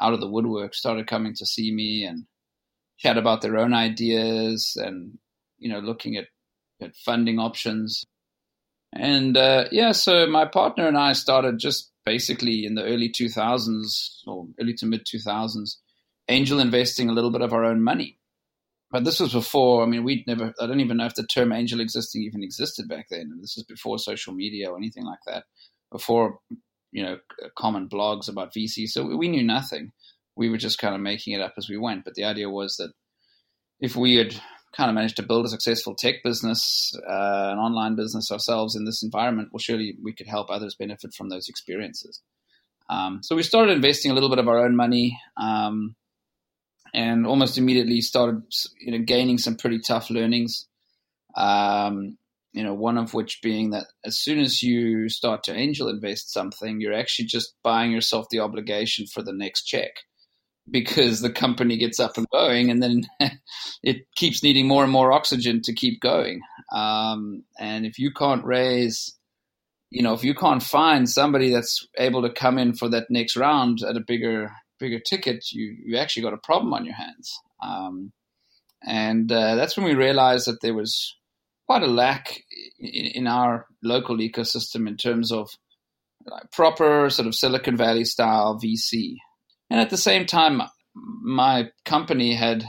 out 0.00 0.14
of 0.14 0.20
the 0.20 0.28
woodwork. 0.28 0.74
Started 0.74 1.06
coming 1.06 1.34
to 1.34 1.46
see 1.46 1.72
me 1.72 2.04
and 2.04 2.24
chat 2.98 3.16
about 3.16 3.40
their 3.40 3.56
own 3.56 3.72
ideas 3.72 4.76
and 4.76 5.18
you 5.58 5.70
know 5.70 5.78
looking 5.78 6.16
at 6.16 6.26
at 6.82 6.96
funding 6.96 7.38
options. 7.38 8.04
And 8.92 9.36
uh, 9.36 9.66
yeah, 9.70 9.92
so 9.92 10.26
my 10.26 10.44
partner 10.44 10.88
and 10.88 10.98
I 10.98 11.12
started 11.12 11.58
just 11.58 11.90
basically 12.12 12.64
in 12.64 12.74
the 12.74 12.84
early 12.84 13.10
2000s 13.10 14.26
or 14.26 14.46
early 14.60 14.74
to 14.74 14.86
mid 14.86 15.06
2000s, 15.06 15.76
angel 16.28 16.60
investing 16.60 17.08
a 17.08 17.12
little 17.12 17.30
bit 17.30 17.42
of 17.42 17.52
our 17.52 17.64
own 17.64 17.82
money 17.82 18.18
but 18.90 19.04
this 19.04 19.20
was 19.20 19.34
before. 19.34 19.82
I 19.82 19.86
mean, 19.86 20.02
we'd 20.02 20.26
never. 20.26 20.54
I 20.58 20.66
don't 20.66 20.80
even 20.80 20.96
know 20.96 21.04
if 21.04 21.14
the 21.14 21.26
term 21.26 21.52
angel 21.52 21.80
existing 21.80 22.22
even 22.22 22.42
existed 22.42 22.88
back 22.88 23.08
then. 23.10 23.38
This 23.40 23.58
is 23.58 23.64
before 23.64 23.98
social 23.98 24.32
media 24.32 24.70
or 24.70 24.78
anything 24.78 25.04
like 25.04 25.18
that. 25.26 25.44
Before 25.92 26.38
you 26.90 27.02
know, 27.02 27.18
common 27.56 27.88
blogs 27.88 28.28
about 28.28 28.54
VC. 28.54 28.86
So 28.86 29.04
we 29.04 29.28
knew 29.28 29.42
nothing. 29.42 29.92
We 30.36 30.48
were 30.48 30.56
just 30.56 30.78
kind 30.78 30.94
of 30.94 31.00
making 31.00 31.34
it 31.34 31.42
up 31.42 31.54
as 31.58 31.68
we 31.68 31.76
went. 31.76 32.04
But 32.04 32.14
the 32.14 32.24
idea 32.24 32.48
was 32.48 32.76
that 32.76 32.92
if 33.80 33.94
we 33.94 34.16
had 34.16 34.40
kind 34.76 34.90
of 34.90 34.94
managed 34.94 35.16
to 35.16 35.22
build 35.22 35.46
a 35.46 35.48
successful 35.48 35.94
tech 35.94 36.16
business, 36.22 36.92
uh, 37.08 37.50
an 37.52 37.58
online 37.58 37.96
business 37.96 38.30
ourselves 38.30 38.76
in 38.76 38.84
this 38.84 39.02
environment, 39.02 39.48
well, 39.52 39.58
surely 39.58 39.96
we 40.02 40.12
could 40.12 40.26
help 40.26 40.50
others 40.50 40.76
benefit 40.78 41.14
from 41.14 41.28
those 41.28 41.48
experiences. 41.48 42.20
Um, 42.90 43.20
so 43.22 43.36
we 43.36 43.42
started 43.42 43.72
investing 43.72 44.10
a 44.10 44.14
little 44.14 44.30
bit 44.30 44.38
of 44.38 44.48
our 44.48 44.64
own 44.64 44.76
money. 44.76 45.18
Um, 45.36 45.96
and 46.94 47.26
almost 47.26 47.58
immediately 47.58 48.00
started 48.00 48.42
you 48.80 48.92
know 48.92 49.04
gaining 49.04 49.38
some 49.38 49.56
pretty 49.56 49.78
tough 49.78 50.10
learnings. 50.10 50.66
Um, 51.36 52.16
you 52.52 52.64
know, 52.64 52.74
one 52.74 52.96
of 52.96 53.14
which 53.14 53.40
being 53.42 53.70
that 53.70 53.86
as 54.04 54.18
soon 54.18 54.38
as 54.38 54.62
you 54.62 55.08
start 55.08 55.44
to 55.44 55.54
angel 55.54 55.88
invest 55.88 56.32
something, 56.32 56.80
you're 56.80 56.94
actually 56.94 57.26
just 57.26 57.54
buying 57.62 57.92
yourself 57.92 58.26
the 58.30 58.40
obligation 58.40 59.06
for 59.06 59.22
the 59.22 59.34
next 59.34 59.64
check 59.64 59.90
because 60.70 61.20
the 61.20 61.30
company 61.30 61.76
gets 61.76 62.00
up 62.00 62.16
and 62.16 62.26
going 62.30 62.70
and 62.70 62.82
then 62.82 63.06
it 63.82 64.06
keeps 64.16 64.42
needing 64.42 64.66
more 64.66 64.82
and 64.82 64.92
more 64.92 65.12
oxygen 65.12 65.60
to 65.62 65.72
keep 65.72 66.00
going. 66.00 66.40
Um, 66.72 67.44
and 67.58 67.86
if 67.86 67.98
you 67.98 68.12
can't 68.12 68.44
raise, 68.44 69.14
you 69.90 70.02
know, 70.02 70.12
if 70.12 70.24
you 70.24 70.34
can't 70.34 70.62
find 70.62 71.08
somebody 71.08 71.52
that's 71.52 71.86
able 71.98 72.22
to 72.22 72.30
come 72.30 72.58
in 72.58 72.74
for 72.74 72.88
that 72.90 73.10
next 73.10 73.36
round 73.36 73.82
at 73.82 73.96
a 73.96 74.04
bigger 74.06 74.52
bigger 74.78 75.00
ticket, 75.00 75.44
you 75.52 75.76
you 75.84 75.96
actually 75.96 76.22
got 76.22 76.34
a 76.34 76.38
problem 76.38 76.72
on 76.72 76.84
your 76.84 76.94
hands. 76.94 77.38
Um, 77.62 78.12
and 78.82 79.30
uh, 79.32 79.56
that's 79.56 79.76
when 79.76 79.86
we 79.86 79.94
realized 79.94 80.46
that 80.46 80.60
there 80.60 80.74
was 80.74 81.16
quite 81.66 81.82
a 81.82 81.86
lack 81.86 82.42
in, 82.78 83.06
in 83.06 83.26
our 83.26 83.66
local 83.82 84.18
ecosystem 84.18 84.86
in 84.86 84.96
terms 84.96 85.32
of 85.32 85.50
like, 86.26 86.50
proper 86.52 87.10
sort 87.10 87.26
of 87.26 87.34
Silicon 87.34 87.76
Valley 87.76 88.04
style 88.04 88.58
VC. 88.62 89.16
And 89.70 89.80
at 89.80 89.90
the 89.90 89.96
same 89.96 90.26
time, 90.26 90.62
my 90.94 91.70
company 91.84 92.34
had 92.34 92.64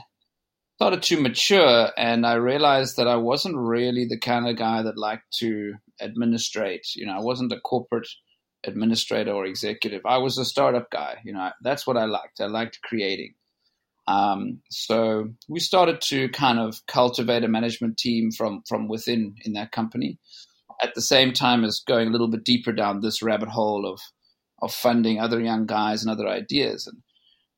started 0.76 1.04
to 1.04 1.22
mature, 1.22 1.90
and 1.98 2.26
I 2.26 2.36
realized 2.36 2.98
that 2.98 3.08
I 3.08 3.18
wasn't 3.18 3.58
really 3.58 4.06
the 4.06 4.20
kind 4.20 4.48
of 4.48 4.58
guy 4.58 4.82
that 4.82 4.98
liked 4.98 5.32
to 5.40 5.74
administrate. 6.02 6.88
You 6.96 7.06
know, 7.06 7.18
I 7.18 7.22
wasn't 7.22 7.52
a 7.52 7.60
corporate 7.60 8.08
administrator 8.66 9.32
or 9.32 9.46
executive. 9.46 10.02
I 10.06 10.18
was 10.18 10.38
a 10.38 10.46
startup 10.46 10.90
guy. 10.90 11.18
You 11.24 11.34
know, 11.34 11.50
that's 11.62 11.86
what 11.86 11.98
I 11.98 12.06
liked. 12.06 12.40
I 12.40 12.46
liked 12.46 12.80
creating. 12.84 13.34
Um, 14.08 14.62
so 14.72 15.30
we 15.48 15.60
started 15.60 16.02
to 16.02 16.30
kind 16.30 16.60
of 16.60 16.82
cultivate 16.88 17.44
a 17.44 17.48
management 17.48 17.98
team 17.98 18.32
from 18.32 18.64
from 18.68 18.88
within 18.88 19.36
in 19.46 19.54
that 19.54 19.72
company. 19.72 20.18
At 20.82 20.96
the 20.96 21.02
same 21.02 21.34
time 21.34 21.64
as 21.64 21.84
going 21.86 22.08
a 22.08 22.12
little 22.12 22.30
bit 22.30 22.44
deeper 22.44 22.72
down 22.72 23.02
this 23.02 23.22
rabbit 23.22 23.50
hole 23.50 23.86
of 23.86 24.00
of 24.62 24.74
funding 24.74 25.20
other 25.20 25.40
young 25.40 25.66
guys 25.66 26.02
and 26.02 26.12
other 26.12 26.28
ideas. 26.28 26.88
And 26.88 26.98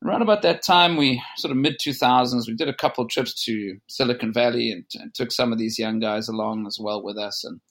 around 0.04 0.22
about 0.22 0.42
that 0.44 0.64
time, 0.64 0.98
we 0.98 1.22
sort 1.38 1.52
of 1.52 1.58
mid 1.58 1.80
2000s, 1.80 2.48
we 2.48 2.56
did 2.56 2.70
a 2.70 2.74
couple 2.74 3.04
of 3.04 3.10
trips 3.10 3.44
to 3.46 3.78
Silicon 3.88 4.34
Valley 4.34 4.72
and, 4.72 4.86
and 4.96 5.14
took 5.14 5.32
some 5.32 5.52
of 5.52 5.60
these 5.60 5.80
young 5.80 6.00
guys 6.00 6.28
along 6.28 6.66
as 6.68 6.78
well 6.80 7.04
with 7.04 7.18
us. 7.18 7.44
And 7.44 7.62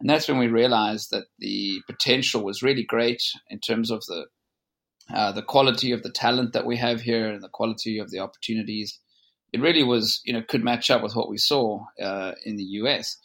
and 0.00 0.08
that's 0.08 0.28
when 0.28 0.38
we 0.38 0.46
realized 0.46 1.10
that 1.10 1.24
the 1.38 1.80
potential 1.88 2.44
was 2.44 2.62
really 2.62 2.84
great 2.84 3.22
in 3.50 3.58
terms 3.58 3.90
of 3.90 4.04
the 4.06 4.26
uh, 5.12 5.32
the 5.32 5.42
quality 5.42 5.92
of 5.92 6.02
the 6.02 6.10
talent 6.10 6.52
that 6.52 6.66
we 6.66 6.76
have 6.76 7.00
here 7.00 7.30
and 7.30 7.42
the 7.42 7.48
quality 7.48 7.98
of 7.98 8.10
the 8.10 8.18
opportunities. 8.18 9.00
It 9.52 9.60
really 9.60 9.82
was, 9.82 10.20
you 10.24 10.34
know, 10.34 10.42
could 10.46 10.62
match 10.62 10.90
up 10.90 11.02
with 11.02 11.16
what 11.16 11.30
we 11.30 11.38
saw 11.38 11.86
uh, 12.00 12.32
in 12.44 12.56
the 12.56 12.64
US. 12.82 13.16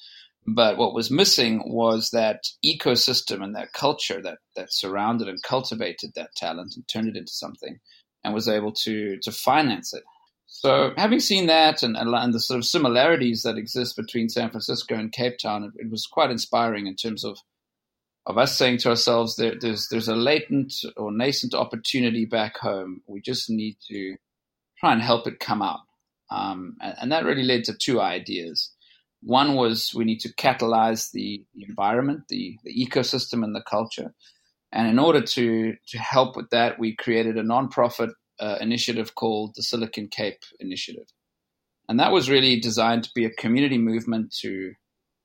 But 0.45 0.77
what 0.77 0.93
was 0.93 1.09
missing 1.09 1.63
was 1.65 2.09
that 2.11 2.43
ecosystem 2.65 3.41
and 3.41 3.55
that 3.55 3.71
culture 3.73 4.21
that 4.21 4.39
that 4.55 4.73
surrounded 4.73 5.29
and 5.29 5.41
cultivated 5.41 6.11
that 6.15 6.35
talent 6.35 6.73
and 6.75 6.87
turned 6.87 7.07
it 7.07 7.17
into 7.17 7.31
something, 7.31 7.79
and 8.23 8.33
was 8.33 8.49
able 8.49 8.73
to 8.83 9.17
to 9.21 9.31
finance 9.31 9.93
it. 9.93 10.03
So, 10.47 10.93
having 10.97 11.19
seen 11.19 11.47
that 11.47 11.81
and, 11.81 11.97
and 11.97 12.33
the 12.33 12.39
sort 12.39 12.59
of 12.59 12.65
similarities 12.65 13.41
that 13.41 13.57
exist 13.57 13.95
between 13.95 14.29
San 14.29 14.51
Francisco 14.51 14.93
and 14.95 15.11
Cape 15.11 15.37
Town, 15.41 15.63
it, 15.63 15.85
it 15.85 15.89
was 15.89 16.05
quite 16.05 16.29
inspiring 16.29 16.85
in 16.87 16.95
terms 16.95 17.23
of 17.23 17.39
of 18.25 18.37
us 18.37 18.57
saying 18.57 18.77
to 18.79 18.89
ourselves, 18.89 19.35
there, 19.35 19.55
there's 19.59 19.87
there's 19.89 20.07
a 20.07 20.15
latent 20.15 20.73
or 20.95 21.11
nascent 21.11 21.53
opportunity 21.53 22.25
back 22.25 22.57
home. 22.57 23.01
We 23.07 23.21
just 23.21 23.49
need 23.49 23.77
to 23.89 24.15
try 24.79 24.93
and 24.93 25.01
help 25.01 25.27
it 25.27 25.39
come 25.39 25.61
out, 25.61 25.81
um, 26.31 26.77
and, 26.81 26.95
and, 27.01 27.11
that 27.11 27.25
really 27.25 27.43
led 27.43 27.65
to 27.65 27.73
two 27.73 27.99
ideas. 27.99 28.71
One 29.25 29.55
was 29.55 29.93
we 29.95 30.03
need 30.03 30.19
to 30.21 30.33
catalyze 30.33 31.11
the 31.11 31.45
environment, 31.55 32.23
the 32.29 32.57
the 32.63 32.73
ecosystem, 32.73 33.43
and 33.43 33.55
the 33.55 33.63
culture. 33.63 34.13
And 34.71 34.87
in 34.87 34.99
order 34.99 35.21
to 35.21 35.75
to 35.87 35.97
help 35.97 36.35
with 36.35 36.49
that, 36.49 36.79
we 36.79 36.95
created 36.95 37.37
a 37.37 37.43
nonprofit 37.43 38.11
uh, 38.39 38.57
initiative 38.59 39.15
called 39.15 39.53
the 39.55 39.63
Silicon 39.63 40.07
Cape 40.07 40.41
Initiative. 40.59 41.07
And 41.87 41.99
that 41.99 42.11
was 42.11 42.29
really 42.29 42.59
designed 42.59 43.03
to 43.03 43.11
be 43.13 43.25
a 43.25 43.29
community 43.29 43.77
movement 43.77 44.33
to 44.41 44.73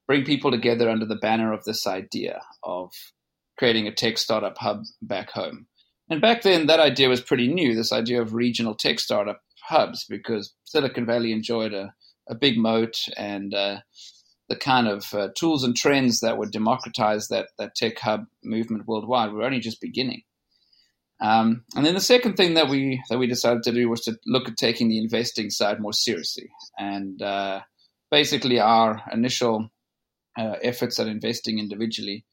bring 0.06 0.24
people 0.24 0.50
together 0.50 0.90
under 0.90 1.06
the 1.06 1.16
banner 1.16 1.52
of 1.52 1.64
this 1.64 1.86
idea 1.86 2.40
of 2.62 2.92
creating 3.58 3.86
a 3.86 3.94
tech 3.94 4.18
startup 4.18 4.58
hub 4.58 4.84
back 5.02 5.30
home. 5.30 5.66
And 6.10 6.20
back 6.20 6.42
then, 6.42 6.66
that 6.66 6.80
idea 6.80 7.08
was 7.08 7.20
pretty 7.20 7.48
new 7.48 7.74
this 7.74 7.92
idea 7.92 8.22
of 8.22 8.32
regional 8.32 8.74
tech 8.74 8.98
startup 8.98 9.40
hubs, 9.62 10.06
because 10.08 10.54
Silicon 10.64 11.04
Valley 11.04 11.32
enjoyed 11.32 11.74
a, 11.74 11.92
a 12.28 12.34
big 12.34 12.58
moat 12.58 12.96
and 13.16 13.54
uh, 13.54 13.78
the 14.48 14.56
kind 14.56 14.88
of 14.88 15.12
uh, 15.14 15.28
tools 15.36 15.64
and 15.64 15.76
trends 15.76 16.20
that 16.20 16.38
would 16.38 16.50
democratize 16.50 17.28
that, 17.28 17.48
that 17.58 17.74
tech 17.74 17.98
hub 17.98 18.24
movement 18.42 18.86
worldwide 18.86 19.32
were 19.32 19.44
only 19.44 19.60
just 19.60 19.80
beginning. 19.80 20.22
Um, 21.20 21.64
and 21.74 21.84
then 21.84 21.94
the 21.94 22.00
second 22.00 22.36
thing 22.36 22.54
that 22.54 22.68
we 22.68 23.02
that 23.10 23.18
we 23.18 23.26
decided 23.26 23.64
to 23.64 23.72
do 23.72 23.88
was 23.88 24.02
to 24.02 24.16
look 24.24 24.48
at 24.48 24.56
taking 24.56 24.88
the 24.88 24.98
investing 24.98 25.50
side 25.50 25.80
more 25.80 25.92
seriously. 25.92 26.48
And 26.78 27.20
uh, 27.20 27.62
basically, 28.10 28.60
our 28.60 29.02
initial 29.12 29.70
uh, 30.38 30.54
efforts 30.62 31.00
at 31.00 31.08
investing 31.08 31.58
individually 31.58 32.24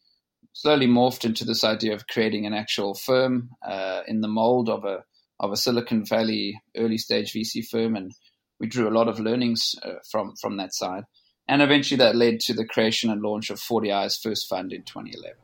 slowly 0.54 0.88
morphed 0.88 1.26
into 1.26 1.44
this 1.44 1.64
idea 1.64 1.94
of 1.94 2.08
creating 2.08 2.46
an 2.46 2.54
actual 2.54 2.94
firm 2.94 3.50
uh, 3.68 4.02
in 4.08 4.22
the 4.22 4.28
mold 4.28 4.70
of 4.70 4.86
a 4.86 5.04
of 5.40 5.52
a 5.52 5.58
Silicon 5.58 6.06
Valley 6.06 6.62
early 6.78 6.98
stage 6.98 7.34
VC 7.34 7.66
firm, 7.68 7.96
and 7.96 8.12
we 8.60 8.68
drew 8.68 8.88
a 8.88 8.92
lot 8.92 9.08
of 9.08 9.20
learnings 9.20 9.76
uh, 9.84 9.96
from 10.10 10.36
from 10.42 10.58
that 10.58 10.74
side. 10.74 11.04
And 11.48 11.62
eventually, 11.62 11.98
that 12.00 12.16
led 12.16 12.40
to 12.42 12.54
the 12.54 12.66
creation 12.66 13.12
and 13.12 13.22
launch 13.22 13.52
of 13.52 13.60
4Di's 13.60 14.18
first 14.18 14.50
fund 14.50 14.74
in 14.74 14.82
2011. 14.82 15.38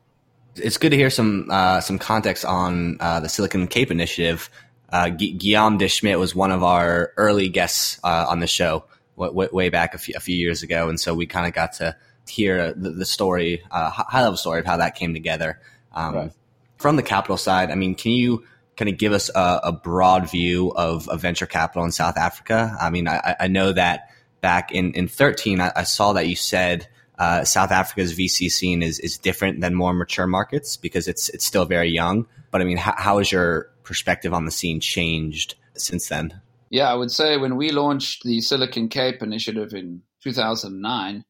It's 0.56 0.78
good 0.78 0.90
to 0.90 0.98
hear 0.98 1.10
some 1.10 1.48
uh, 1.50 1.80
some 1.82 2.00
context 2.00 2.44
on 2.44 2.98
uh, 3.00 3.20
the 3.20 3.30
Silicon 3.30 3.68
Cape 3.68 3.92
initiative. 3.92 4.50
Uh, 4.90 5.10
Gu- 5.10 5.34
Guillaume 5.34 5.78
de 5.78 5.88
Schmidt 5.88 6.20
was 6.20 6.36
one 6.36 6.52
of 6.52 6.64
our 6.64 7.14
early 7.18 7.50
guests 7.50 8.00
uh, 8.04 8.26
on 8.28 8.40
the 8.40 8.48
show 8.48 8.84
way, 9.16 9.48
way 9.52 9.70
back 9.70 9.94
a 9.94 9.98
few, 9.98 10.14
a 10.18 10.20
few, 10.20 10.36
years 10.36 10.64
ago, 10.64 10.90
and 10.90 11.00
so 11.00 11.14
we 11.14 11.26
kind 11.26 11.48
of 11.48 11.54
got 11.54 11.74
to 11.74 11.96
hear 12.28 12.74
the, 12.74 12.92
the 12.92 13.06
story, 13.06 13.64
uh, 13.72 13.90
high 13.90 14.22
level 14.22 14.38
story 14.38 14.60
of 14.60 14.66
how 14.66 14.78
that 14.78 14.96
came 14.96 15.14
together. 15.14 15.60
Um, 15.94 16.16
right. 16.16 16.32
From 16.78 16.96
the 16.96 17.04
capital 17.04 17.38
side, 17.38 17.70
I 17.72 17.76
mean, 17.76 17.96
can 17.96 18.12
you 18.12 18.44
kind 18.82 18.92
of 18.92 18.98
give 18.98 19.14
us 19.14 19.30
a, 19.36 19.60
a 19.66 19.72
broad 19.72 20.32
view 20.32 20.72
of, 20.72 21.08
of, 21.08 21.22
venture 21.22 21.46
capital 21.46 21.86
in 21.86 21.92
South 21.92 22.18
Africa? 22.18 22.76
I 22.82 22.90
mean, 22.90 23.08
I, 23.08 23.36
I 23.42 23.48
know 23.48 23.72
that 23.74 24.10
back 24.42 24.72
in 24.72 24.94
in 24.94 25.08
13, 25.08 25.62
I, 25.62 25.72
I 25.76 25.84
saw 25.84 26.14
that 26.14 26.28
you 26.28 26.36
said 26.36 26.88
uh, 27.20 27.44
South 27.44 27.70
Africa's 27.70 28.18
VC 28.18 28.50
scene 28.50 28.82
is 28.82 28.98
is 28.98 29.20
different 29.20 29.62
than 29.62 29.76
more 29.76 29.94
mature 29.94 30.26
markets 30.26 30.78
because 30.78 31.08
it's 31.08 31.30
it's 31.30 31.46
still 31.46 31.66
very 31.66 31.92
young. 31.92 32.26
But 32.50 32.62
I 32.62 32.64
mean, 32.64 32.78
how, 32.78 32.96
how 32.98 33.18
has 33.20 33.32
your 33.32 33.70
perspective 33.84 34.34
on 34.34 34.46
the 34.46 34.52
scene 34.52 34.80
changed 34.80 35.54
since 35.76 36.10
then? 36.10 36.42
Yeah, 36.72 36.90
I 36.90 36.96
would 36.96 37.12
say 37.12 37.38
when 37.38 37.58
we 37.58 37.70
launched 37.70 38.24
the 38.24 38.42
Silicon 38.42 38.90
Cape 38.90 39.22
initiative 39.22 39.76
in 39.76 40.02
2009, 40.24 41.24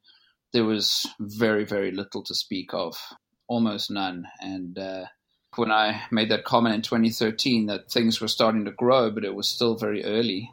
there 0.54 0.64
was 0.64 1.06
very 1.20 1.66
very 1.66 1.92
little 1.92 2.24
to 2.24 2.34
speak 2.34 2.74
of, 2.74 2.96
almost 3.50 3.92
none. 3.92 4.24
And 4.40 4.80
uh, 4.80 5.08
when 5.56 5.72
I 5.72 6.04
made 6.12 6.30
that 6.30 6.46
comment 6.46 6.76
in 6.76 6.82
2013 6.82 7.66
that 7.68 7.92
things 7.92 8.22
were 8.22 8.28
starting 8.28 8.66
to 8.66 8.72
grow, 8.72 9.12
but 9.12 9.26
it 9.26 9.36
was 9.36 9.50
still 9.50 9.76
very 9.76 10.04
early. 10.04 10.52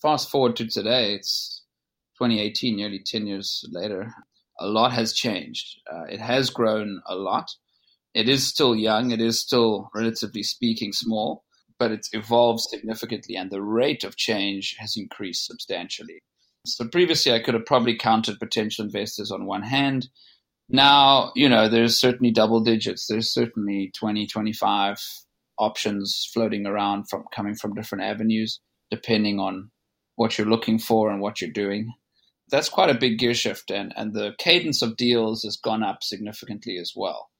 Fast 0.00 0.30
forward 0.30 0.56
to 0.56 0.66
today, 0.66 1.14
it's 1.14 1.62
2018, 2.18 2.76
nearly 2.76 2.98
10 2.98 3.26
years 3.26 3.64
later 3.70 4.14
a 4.58 4.66
lot 4.66 4.92
has 4.92 5.12
changed. 5.12 5.80
Uh, 5.92 6.04
it 6.04 6.20
has 6.20 6.50
grown 6.50 7.02
a 7.06 7.14
lot. 7.14 7.50
It 8.14 8.28
is 8.28 8.46
still 8.46 8.76
young. 8.76 9.10
It 9.10 9.20
is 9.20 9.40
still, 9.40 9.90
relatively 9.94 10.42
speaking, 10.42 10.92
small, 10.92 11.44
but 11.78 11.90
it's 11.90 12.10
evolved 12.12 12.60
significantly, 12.60 13.36
and 13.36 13.50
the 13.50 13.62
rate 13.62 14.04
of 14.04 14.16
change 14.16 14.76
has 14.78 14.94
increased 14.96 15.46
substantially. 15.46 16.20
So 16.66 16.86
previously, 16.86 17.32
I 17.32 17.40
could 17.40 17.54
have 17.54 17.66
probably 17.66 17.96
counted 17.96 18.38
potential 18.38 18.84
investors 18.84 19.32
on 19.32 19.46
one 19.46 19.62
hand. 19.62 20.08
Now, 20.72 21.32
you 21.36 21.48
know, 21.48 21.68
there's 21.68 22.00
certainly 22.00 22.32
double 22.32 22.60
digits. 22.60 23.06
There's 23.06 23.32
certainly 23.32 23.92
20, 23.96 24.26
25 24.26 24.98
options 25.58 26.28
floating 26.32 26.66
around 26.66 27.08
from 27.08 27.24
coming 27.34 27.54
from 27.54 27.74
different 27.74 28.04
avenues, 28.04 28.58
depending 28.90 29.38
on 29.38 29.70
what 30.16 30.38
you're 30.38 30.48
looking 30.48 30.78
for 30.78 31.10
and 31.10 31.20
what 31.20 31.40
you're 31.40 31.50
doing 31.50 31.92
that's 32.52 32.68
quite 32.68 32.90
a 32.90 32.94
big 32.94 33.18
gear 33.18 33.34
shift, 33.34 33.70
and, 33.70 33.92
and 33.96 34.12
the 34.12 34.34
cadence 34.38 34.82
of 34.82 34.96
deals 34.96 35.42
has 35.42 35.56
gone 35.56 35.82
up 35.82 36.02
significantly 36.02 36.76
as 36.76 36.92
well. 36.94 37.30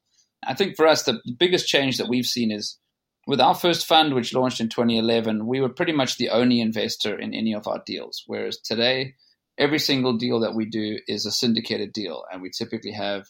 I 0.44 0.54
think 0.54 0.74
for 0.74 0.88
us, 0.88 1.02
the 1.02 1.20
biggest 1.38 1.68
change 1.68 1.98
that 1.98 2.08
we've 2.08 2.24
seen 2.24 2.50
is 2.50 2.78
with 3.26 3.40
our 3.40 3.54
first 3.54 3.86
fund, 3.86 4.14
which 4.14 4.34
launched 4.34 4.60
in 4.60 4.70
2011, 4.70 5.46
we 5.46 5.60
were 5.60 5.68
pretty 5.68 5.92
much 5.92 6.16
the 6.16 6.30
only 6.30 6.60
investor 6.60 7.16
in 7.16 7.34
any 7.34 7.54
of 7.54 7.68
our 7.68 7.82
deals. 7.86 8.24
Whereas 8.26 8.58
today, 8.58 9.14
every 9.62 9.78
single 9.78 10.16
deal 10.18 10.40
that 10.40 10.54
we 10.54 10.66
do 10.66 10.98
is 11.08 11.26
a 11.26 11.32
syndicated 11.32 11.92
deal, 11.92 12.24
and 12.32 12.42
we 12.42 12.50
typically 12.50 12.92
have 12.92 13.26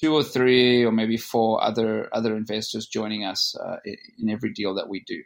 two 0.00 0.14
or 0.14 0.22
three 0.24 0.84
or 0.84 0.92
maybe 0.92 1.16
four 1.16 1.62
other 1.62 2.08
other 2.12 2.36
investors 2.36 2.86
joining 2.86 3.24
us 3.24 3.54
uh, 3.56 3.76
in 4.18 4.30
every 4.30 4.52
deal 4.52 4.74
that 4.74 4.88
we 4.88 5.04
do 5.06 5.22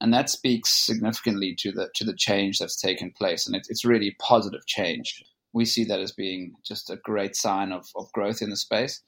and 0.00 0.12
that 0.12 0.28
speaks 0.30 0.70
significantly 0.70 1.54
to 1.58 1.72
the 1.72 1.88
to 1.94 2.04
the 2.04 2.14
change 2.14 2.58
that's 2.58 2.80
taken 2.80 3.10
place, 3.10 3.46
and 3.46 3.56
it, 3.56 3.66
it's 3.70 3.84
really 3.84 4.16
positive 4.20 4.66
change. 4.66 5.24
We 5.52 5.64
see 5.64 5.84
that 5.84 6.00
as 6.00 6.12
being 6.12 6.54
just 6.64 6.90
a 6.90 6.96
great 6.96 7.36
sign 7.36 7.72
of, 7.72 7.86
of 7.96 8.12
growth 8.12 8.42
in 8.42 8.50
the 8.50 8.56
space, 8.56 9.00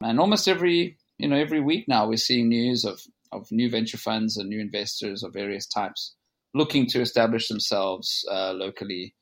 and 0.00 0.20
almost 0.20 0.48
every 0.48 0.96
you 1.18 1.28
know 1.28 1.36
every 1.36 1.60
week 1.60 1.86
now 1.88 2.06
we're 2.08 2.16
seeing 2.16 2.48
news 2.48 2.84
of 2.84 3.00
of 3.32 3.48
new 3.50 3.70
venture 3.70 3.98
funds 3.98 4.36
and 4.36 4.48
new 4.48 4.60
investors 4.60 5.24
of 5.24 5.32
various 5.32 5.66
types 5.66 6.14
looking 6.54 6.86
to 6.86 7.00
establish 7.00 7.48
themselves 7.48 8.24
uh, 8.30 8.52
locally. 8.52 9.14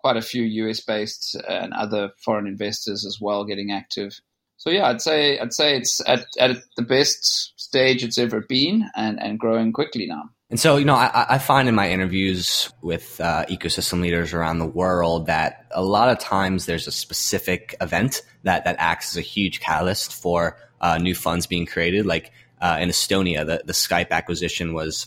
Quite 0.00 0.16
a 0.16 0.22
few 0.22 0.42
US 0.42 0.80
based 0.80 1.36
and 1.48 1.72
other 1.72 2.10
foreign 2.24 2.46
investors 2.46 3.04
as 3.04 3.18
well 3.20 3.44
getting 3.44 3.70
active. 3.72 4.20
So 4.56 4.70
yeah, 4.70 4.88
I'd 4.88 5.00
say 5.00 5.38
I'd 5.38 5.54
say 5.54 5.76
it's 5.76 6.00
at, 6.06 6.26
at 6.38 6.56
the 6.76 6.82
best 6.82 7.54
stage 7.56 8.02
it's 8.02 8.18
ever 8.18 8.40
been 8.40 8.88
and, 8.96 9.20
and 9.22 9.38
growing 9.38 9.72
quickly 9.72 10.06
now. 10.06 10.30
And 10.50 10.58
so, 10.58 10.76
you 10.76 10.84
know, 10.84 10.96
I, 10.96 11.26
I 11.30 11.38
find 11.38 11.68
in 11.68 11.76
my 11.76 11.88
interviews 11.88 12.72
with 12.82 13.20
uh, 13.20 13.46
ecosystem 13.46 14.00
leaders 14.00 14.34
around 14.34 14.58
the 14.58 14.66
world 14.66 15.26
that 15.26 15.66
a 15.70 15.82
lot 15.82 16.08
of 16.08 16.18
times 16.18 16.66
there's 16.66 16.88
a 16.88 16.92
specific 16.92 17.76
event 17.80 18.22
that, 18.42 18.64
that 18.64 18.74
acts 18.80 19.12
as 19.12 19.16
a 19.18 19.20
huge 19.20 19.60
catalyst 19.60 20.12
for 20.12 20.58
uh, 20.80 20.98
new 20.98 21.14
funds 21.14 21.46
being 21.46 21.66
created. 21.66 22.04
Like 22.04 22.32
uh, 22.60 22.78
in 22.80 22.88
Estonia, 22.88 23.46
the, 23.46 23.62
the 23.64 23.72
Skype 23.72 24.10
acquisition 24.10 24.74
was 24.74 25.06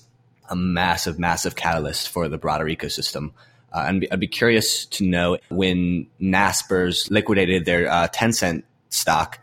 a 0.49 0.55
massive, 0.55 1.19
massive 1.19 1.57
catalyst 1.57 2.07
for 2.07 2.29
the 2.29 2.37
broader 2.37 2.65
ecosystem. 2.65 3.33
Uh, 3.73 3.85
and 3.87 4.07
I'd 4.11 4.19
be 4.19 4.27
curious 4.27 4.85
to 4.85 5.03
know 5.03 5.37
when 5.49 6.07
Naspers 6.21 7.09
liquidated 7.09 7.65
their 7.65 7.89
uh, 7.89 8.07
Tencent 8.07 8.63
stock, 8.89 9.39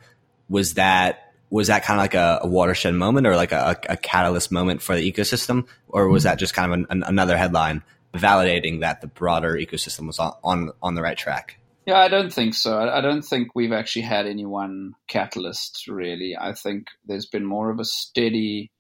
was 0.48 0.74
that 0.74 1.32
was 1.50 1.66
that 1.66 1.82
kind 1.82 1.98
of 1.98 2.04
like 2.04 2.14
a, 2.14 2.40
a 2.42 2.46
watershed 2.46 2.94
moment 2.94 3.26
or 3.26 3.34
like 3.34 3.50
a, 3.50 3.76
a, 3.88 3.96
catalyst 3.96 4.52
moment 4.52 4.80
for 4.80 4.94
the 4.94 5.12
ecosystem, 5.12 5.66
or 5.88 6.08
was 6.08 6.22
that 6.22 6.38
just 6.38 6.54
kind 6.54 6.72
of 6.72 6.78
an, 6.78 6.86
an, 6.90 7.02
another 7.02 7.36
headline 7.36 7.82
validating 8.14 8.80
that 8.80 9.00
the 9.00 9.08
broader 9.08 9.54
ecosystem 9.54 10.06
was 10.06 10.20
on, 10.20 10.32
on, 10.44 10.70
on 10.80 10.94
the 10.94 11.02
right 11.02 11.18
track? 11.18 11.58
Yeah, 11.86 11.98
I 11.98 12.06
don't 12.06 12.32
think 12.32 12.54
so. 12.54 12.78
I 12.78 13.00
don't 13.00 13.22
think 13.22 13.48
we've 13.54 13.72
actually 13.72 14.02
had 14.02 14.26
any 14.26 14.46
one 14.46 14.92
catalyst 15.08 15.86
really. 15.88 16.36
I 16.40 16.52
think 16.52 16.86
there's 17.04 17.26
been 17.26 17.44
more 17.44 17.70
of 17.70 17.80
a 17.80 17.84
steady 17.84 18.70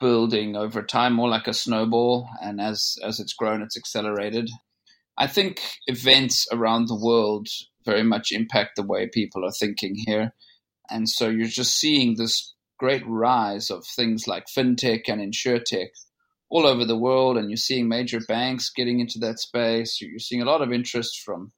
building 0.00 0.56
over 0.56 0.82
time, 0.82 1.12
more 1.12 1.28
like 1.28 1.46
a 1.46 1.52
snowball, 1.52 2.28
and 2.42 2.60
as 2.60 2.96
as 3.04 3.20
it's 3.20 3.34
grown, 3.34 3.60
it's 3.60 3.76
accelerated. 3.76 4.48
I 5.18 5.26
think 5.26 5.60
events 5.86 6.46
around 6.52 6.86
the 6.86 7.00
world 7.00 7.48
very 7.84 8.04
much 8.04 8.32
impact 8.32 8.76
the 8.76 8.86
way 8.86 9.08
people 9.08 9.44
are 9.44 9.52
thinking 9.58 9.94
here. 10.06 10.32
And 10.88 11.08
so 11.08 11.28
you're 11.28 11.48
just 11.48 11.74
seeing 11.74 12.16
this 12.16 12.54
great 12.78 13.02
rise 13.06 13.70
of 13.70 13.84
things 13.84 14.28
like 14.28 14.44
fintech 14.46 15.02
and 15.08 15.20
insurtech 15.20 15.88
all 16.50 16.66
over 16.66 16.84
the 16.84 16.96
world, 16.96 17.36
and 17.36 17.50
you're 17.50 17.56
seeing 17.56 17.88
major 17.88 18.20
banks 18.26 18.70
getting 18.70 19.00
into 19.00 19.18
that 19.18 19.38
space. 19.38 20.00
You're 20.00 20.18
seeing 20.18 20.40
a 20.40 20.46
lot 20.46 20.62
of 20.62 20.72
interest 20.72 21.20
from 21.24 21.52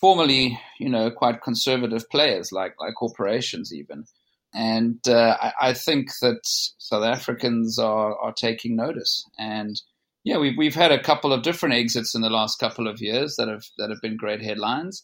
formerly, 0.00 0.58
you 0.80 0.88
know, 0.88 1.10
quite 1.10 1.42
conservative 1.42 2.08
players 2.10 2.50
like 2.50 2.74
like 2.80 2.94
corporations 2.98 3.72
even. 3.72 4.04
And 4.52 4.98
uh, 5.06 5.36
I, 5.40 5.52
I, 5.60 5.74
think 5.74 6.08
that 6.22 6.40
South 6.42 7.04
Africans 7.04 7.78
are, 7.78 8.18
are 8.18 8.32
taking 8.32 8.74
notice. 8.74 9.24
And 9.38 9.80
yeah, 10.24 10.38
we've 10.38 10.56
we've 10.56 10.74
had 10.74 10.92
a 10.92 11.02
couple 11.02 11.32
of 11.32 11.42
different 11.42 11.74
exits 11.74 12.14
in 12.14 12.20
the 12.20 12.30
last 12.30 12.58
couple 12.58 12.86
of 12.86 13.00
years 13.00 13.36
that 13.36 13.48
have 13.48 13.64
that 13.78 13.90
have 13.90 14.00
been 14.02 14.16
great 14.16 14.42
headlines. 14.42 15.02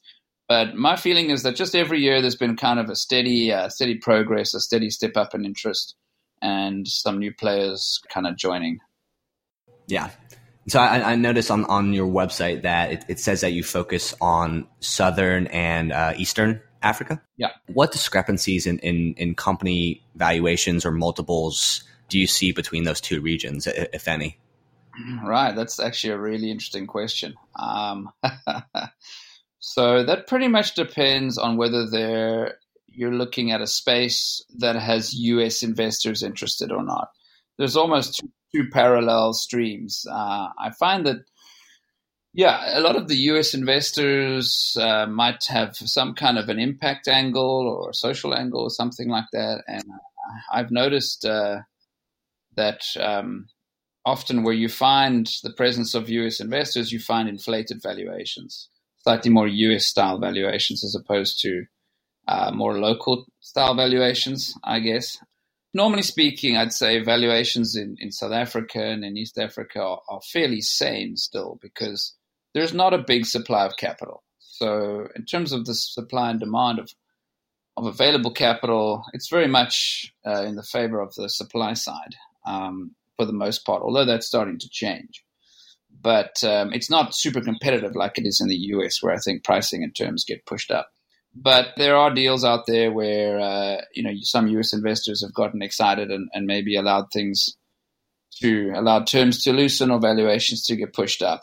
But 0.49 0.77
my 0.77 0.97
feeling 0.97 1.31
is 1.31 1.43
that 1.43 1.57
just 1.57 1.75
every 1.75 2.01
year 2.01 2.21
there's 2.21 2.37
been 2.37 2.57
kind 2.57 2.79
of 2.79 2.89
a 2.89 2.95
steady, 2.95 3.53
uh, 3.53 3.69
steady 3.69 3.97
progress, 3.97 4.55
a 4.55 4.61
steady 4.61 4.91
step 4.91 5.17
up 5.17 5.35
in 5.35 5.45
interest, 5.45 5.97
and 6.41 6.87
some 6.87 7.19
new 7.19 7.35
players 7.35 8.01
kind 8.09 8.27
of 8.27 8.37
joining. 8.37 8.79
Yeah. 9.89 10.11
So 10.69 10.81
I, 10.81 11.13
I 11.13 11.17
noticed 11.17 11.51
on, 11.51 11.65
on 11.65 11.93
your 11.93 12.09
website 12.09 12.63
that 12.63 12.93
it, 12.93 13.05
it, 13.09 13.21
says 13.21 13.41
that 13.41 13.53
you 13.53 13.63
focus 13.63 14.15
on 14.21 14.67
Southern 14.81 15.47
and 15.49 15.93
uh, 15.93 16.15
Eastern 16.17 16.61
Africa. 16.83 17.23
Yeah. 17.37 17.51
What 17.67 17.93
discrepancies 17.93 18.67
in, 18.67 18.81
in, 18.81 19.15
in 19.17 19.35
company 19.37 20.05
valuations 20.17 20.85
or 20.85 20.91
multiples 20.91 21.85
do 22.09 22.19
you 22.19 22.27
see 22.27 22.53
between 22.53 22.85
those 22.85 23.01
two 23.01 23.21
regions, 23.21 23.67
if 23.67 24.09
any? 24.09 24.39
Right. 25.25 25.55
That's 25.55 25.79
actually 25.81 26.15
a 26.15 26.19
really 26.19 26.50
interesting 26.50 26.87
question. 26.87 27.35
Um, 27.59 28.11
so 29.59 30.05
that 30.05 30.26
pretty 30.26 30.49
much 30.49 30.75
depends 30.75 31.38
on 31.38 31.57
whether 31.57 31.88
they're 31.88 32.59
you're 32.88 33.12
looking 33.12 33.53
at 33.53 33.61
a 33.61 33.67
space 33.67 34.43
that 34.59 34.75
has 34.76 35.12
U.S. 35.12 35.62
investors 35.62 36.23
interested 36.23 36.73
or 36.73 36.83
not. 36.83 37.11
There's 37.59 37.76
almost 37.76 38.19
two, 38.19 38.31
two 38.55 38.71
parallel 38.71 39.35
streams. 39.35 40.07
Uh, 40.11 40.49
I 40.59 40.71
find 40.79 41.05
that, 41.07 41.19
yeah, 42.33 42.79
a 42.79 42.81
lot 42.81 42.97
of 42.97 43.09
the 43.09 43.17
U.S. 43.17 43.53
investors 43.53 44.76
uh, 44.81 45.07
might 45.07 45.45
have 45.49 45.76
some 45.76 46.15
kind 46.15 46.38
of 46.38 46.49
an 46.49 46.59
impact 46.59 47.07
angle 47.07 47.69
or 47.69 47.91
a 47.91 47.95
social 47.95 48.35
angle 48.35 48.62
or 48.62 48.71
something 48.71 49.11
like 49.11 49.26
that, 49.33 49.62
and 49.69 49.85
I've 50.53 50.71
noticed 50.71 51.25
uh, 51.26 51.59
that 52.57 52.81
um, 52.99 53.49
often 54.07 54.45
where 54.45 54.55
you 54.55 54.69
find 54.69 55.29
the 55.43 55.53
presence 55.53 55.93
of 55.93 56.09
US 56.09 56.41
investors, 56.41 56.93
you 56.93 57.01
find 57.01 57.29
inflated 57.29 57.83
valuations, 57.83 58.69
slightly 59.03 59.31
more 59.31 59.49
US 59.49 59.87
style 59.87 60.19
valuations 60.19 60.85
as 60.85 60.95
opposed 60.95 61.41
to 61.43 61.65
uh, 62.29 62.53
more 62.55 62.79
local 62.79 63.27
style 63.41 63.75
valuations, 63.75 64.55
I 64.65 64.79
guess. 64.79 65.19
Normally 65.75 66.03
speaking, 66.03 66.57
I'd 66.57 66.73
say 66.73 67.03
valuations 67.03 67.77
in, 67.77 67.97
in 68.01 68.13
South 68.13 68.33
Africa 68.33 68.83
and 68.83 69.05
in 69.05 69.17
East 69.17 69.39
Africa 69.39 69.81
are, 69.81 70.01
are 70.09 70.21
fairly 70.33 70.61
sane 70.61 71.17
still 71.17 71.59
because 71.61 72.15
there's 72.55 72.73
not 72.73 72.95
a 72.95 73.05
big 73.07 73.27
supply 73.27 73.67
of 73.67 73.77
capital. 73.77 74.23
So, 74.39 75.09
in 75.15 75.27
terms 75.27 75.53
of 75.53 75.67
the 75.67 75.75
supply 75.75 76.31
and 76.31 76.41
demand 76.41 76.79
of 76.79 76.91
of 77.77 77.85
available 77.85 78.31
capital, 78.31 79.05
it's 79.13 79.29
very 79.29 79.49
much 79.49 80.11
uh, 80.27 80.45
in 80.45 80.57
the 80.57 80.63
favor 80.63 80.99
of 80.99 81.13
the 81.15 81.29
supply 81.29 81.75
side. 81.75 82.15
Um, 82.47 82.93
for 83.17 83.25
the 83.25 83.33
most 83.33 83.65
part, 83.65 83.83
although 83.83 84.05
that's 84.05 84.27
starting 84.27 84.59
to 84.59 84.69
change. 84.69 85.25
But 86.01 86.43
um, 86.45 86.73
it's 86.73 86.91
not 86.91 87.15
super 87.15 87.41
competitive 87.41 87.97
like 87.97 88.19
it 88.19 88.27
is 88.27 88.41
in 88.41 88.49
the 88.49 88.57
US, 88.57 89.03
where 89.03 89.15
I 89.15 89.19
think 89.19 89.45
pricing 89.45 89.83
and 89.83 89.95
terms 89.95 90.25
get 90.25 90.47
pushed 90.47 90.71
up. 90.71 90.91
But 91.35 91.69
there 91.77 91.97
are 91.97 92.15
deals 92.15 92.45
out 92.45 92.65
there 92.67 92.93
where 92.93 93.39
uh, 93.39 93.83
you 93.95 94.03
know 94.03 94.13
some 94.23 94.49
US 94.49 94.73
investors 94.73 95.23
have 95.23 95.35
gotten 95.35 95.63
excited 95.63 96.11
and, 96.11 96.29
and 96.33 96.47
maybe 96.47 96.77
allowed 96.77 97.07
things 97.13 97.57
to 98.41 98.73
allowed 98.75 99.07
terms 99.07 99.43
to 99.45 99.53
loosen 99.53 99.91
or 99.91 100.01
valuations 100.01 100.63
to 100.65 100.77
get 100.77 100.93
pushed 100.93 101.23
up. 101.23 101.43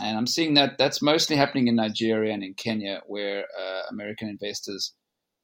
And 0.00 0.16
I'm 0.16 0.26
seeing 0.26 0.54
that 0.54 0.78
that's 0.78 1.02
mostly 1.02 1.36
happening 1.36 1.68
in 1.68 1.76
Nigeria 1.76 2.32
and 2.32 2.42
in 2.42 2.54
Kenya, 2.54 3.00
where 3.06 3.44
uh, 3.44 3.82
American 3.90 4.28
investors 4.28 4.92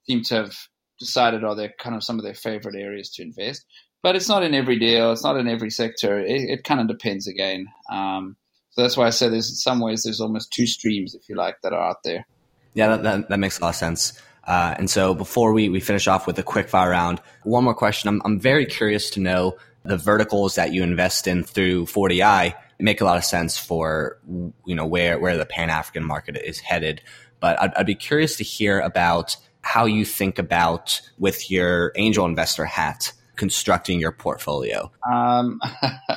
seem 0.05 0.23
to 0.23 0.35
have 0.35 0.55
decided 0.99 1.43
are 1.43 1.55
they 1.55 1.71
kind 1.79 1.95
of 1.95 2.03
some 2.03 2.19
of 2.19 2.25
their 2.25 2.33
favorite 2.33 2.75
areas 2.75 3.09
to 3.11 3.23
invest 3.23 3.65
but 4.01 4.15
it's 4.15 4.29
not 4.29 4.43
in 4.43 4.53
every 4.53 4.79
deal. 4.79 5.11
It's 5.11 5.23
not 5.23 5.37
in 5.37 5.47
every 5.47 5.69
sector. 5.69 6.19
It, 6.19 6.41
it 6.49 6.63
kind 6.63 6.79
of 6.79 6.87
depends 6.87 7.27
again. 7.27 7.67
Um, 7.91 8.35
so 8.71 8.81
that's 8.81 8.95
why 8.95 9.07
I 9.07 9.09
said 9.09 9.31
there's 9.31 9.49
in 9.49 9.55
some 9.55 9.79
ways 9.79 10.03
there's 10.03 10.21
almost 10.21 10.53
two 10.53 10.67
streams, 10.67 11.15
if 11.15 11.27
you 11.27 11.35
like, 11.35 11.61
that 11.63 11.73
are 11.73 11.89
out 11.89 12.03
there. 12.03 12.25
Yeah, 12.73 12.89
that, 12.89 13.03
that, 13.03 13.29
that 13.29 13.39
makes 13.39 13.59
a 13.59 13.63
lot 13.63 13.69
of 13.69 13.75
sense. 13.75 14.13
Uh, 14.45 14.75
and 14.77 14.89
so 14.89 15.13
before 15.13 15.53
we, 15.53 15.69
we 15.69 15.79
finish 15.79 16.07
off 16.07 16.25
with 16.25 16.39
a 16.39 16.43
quick 16.43 16.69
fire 16.69 16.91
round, 16.91 17.21
one 17.43 17.63
more 17.63 17.73
question. 17.73 18.07
I'm, 18.07 18.21
I'm 18.23 18.39
very 18.39 18.65
curious 18.65 19.09
to 19.11 19.19
know 19.19 19.57
the 19.83 19.97
verticals 19.97 20.55
that 20.55 20.73
you 20.73 20.83
invest 20.83 21.27
in 21.27 21.43
through 21.43 21.85
4Di 21.85 22.53
make 22.79 23.01
a 23.01 23.05
lot 23.05 23.17
of 23.17 23.25
sense 23.25 23.57
for, 23.57 24.17
you 24.65 24.75
know, 24.75 24.85
where, 24.85 25.19
where 25.19 25.37
the 25.37 25.45
Pan-African 25.45 26.03
market 26.03 26.37
is 26.37 26.59
headed. 26.59 27.01
But 27.39 27.61
I'd, 27.61 27.73
I'd 27.73 27.85
be 27.85 27.95
curious 27.95 28.37
to 28.37 28.43
hear 28.43 28.79
about 28.79 29.35
how 29.61 29.85
you 29.85 30.05
think 30.05 30.39
about 30.39 31.01
with 31.17 31.51
your 31.51 31.91
angel 31.95 32.25
investor 32.25 32.65
hat 32.65 33.11
constructing 33.39 33.99
your 33.99 34.11
portfolio? 34.11 34.91
Um, 35.11 35.59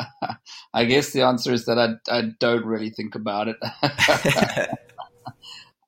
I 0.74 0.84
guess 0.84 1.12
the 1.12 1.22
answer 1.22 1.52
is 1.52 1.64
that 1.66 1.78
I, 1.78 1.94
I 2.12 2.24
don't 2.40 2.66
really 2.66 2.90
think 2.90 3.14
about 3.14 3.46
it. 3.48 3.56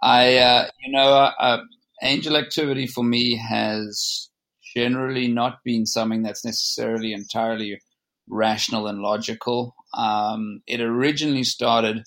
I, 0.00 0.36
uh, 0.36 0.68
you 0.82 0.92
know, 0.92 1.08
uh, 1.08 1.32
uh, 1.38 1.58
angel 2.02 2.36
activity 2.36 2.86
for 2.86 3.02
me 3.02 3.36
has 3.36 4.30
generally 4.76 5.26
not 5.26 5.58
been 5.64 5.86
something 5.86 6.22
that's 6.22 6.44
necessarily 6.44 7.12
entirely 7.12 7.80
rational 8.28 8.86
and 8.86 9.00
logical. 9.00 9.74
Um, 9.92 10.62
it 10.68 10.80
originally 10.80 11.44
started 11.44 12.04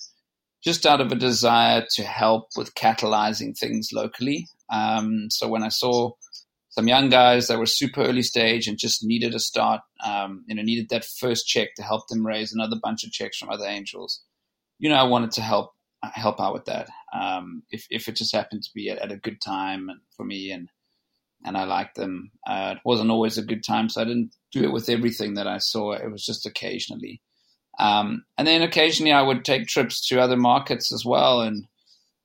just 0.64 0.86
out 0.86 1.02
of 1.02 1.12
a 1.12 1.16
desire 1.16 1.84
to 1.96 2.02
help 2.02 2.48
with 2.56 2.74
catalyzing 2.74 3.56
things 3.56 3.90
locally. 3.92 4.48
Um, 4.72 5.28
so 5.30 5.48
when 5.48 5.62
I 5.62 5.68
saw 5.68 6.12
some 6.78 6.86
young 6.86 7.08
guys 7.08 7.48
that 7.48 7.58
were 7.58 7.66
super 7.66 8.02
early 8.02 8.22
stage 8.22 8.68
and 8.68 8.78
just 8.78 9.04
needed 9.04 9.34
a 9.34 9.40
start, 9.40 9.80
um, 10.04 10.44
you 10.46 10.54
know, 10.54 10.62
needed 10.62 10.88
that 10.90 11.04
first 11.04 11.44
check 11.44 11.74
to 11.74 11.82
help 11.82 12.06
them 12.06 12.24
raise 12.24 12.52
another 12.52 12.76
bunch 12.80 13.02
of 13.02 13.10
checks 13.10 13.36
from 13.36 13.50
other 13.50 13.66
angels. 13.66 14.22
You 14.78 14.88
know, 14.88 14.94
I 14.94 15.02
wanted 15.02 15.32
to 15.32 15.40
help 15.40 15.72
help 16.04 16.40
out 16.40 16.54
with 16.54 16.66
that. 16.66 16.88
Um, 17.12 17.64
if 17.72 17.84
if 17.90 18.06
it 18.06 18.14
just 18.14 18.32
happened 18.32 18.62
to 18.62 18.70
be 18.76 18.90
at, 18.90 18.98
at, 18.98 19.10
a 19.10 19.16
good 19.16 19.40
time 19.40 19.90
for 20.16 20.24
me 20.24 20.52
and 20.52 20.68
and 21.44 21.56
I 21.56 21.64
liked 21.64 21.96
them, 21.96 22.30
uh, 22.46 22.74
it 22.76 22.82
wasn't 22.84 23.10
always 23.10 23.38
a 23.38 23.44
good 23.44 23.64
time, 23.64 23.88
so 23.88 24.00
I 24.00 24.04
didn't 24.04 24.30
do 24.52 24.62
it 24.62 24.72
with 24.72 24.88
everything 24.88 25.34
that 25.34 25.48
I 25.48 25.58
saw. 25.58 25.94
It 25.94 26.12
was 26.12 26.24
just 26.24 26.46
occasionally. 26.46 27.20
Um, 27.80 28.24
and 28.36 28.46
then 28.46 28.62
occasionally 28.62 29.10
I 29.10 29.22
would 29.22 29.44
take 29.44 29.66
trips 29.66 30.06
to 30.10 30.20
other 30.20 30.36
markets 30.36 30.92
as 30.92 31.04
well 31.04 31.40
and 31.40 31.66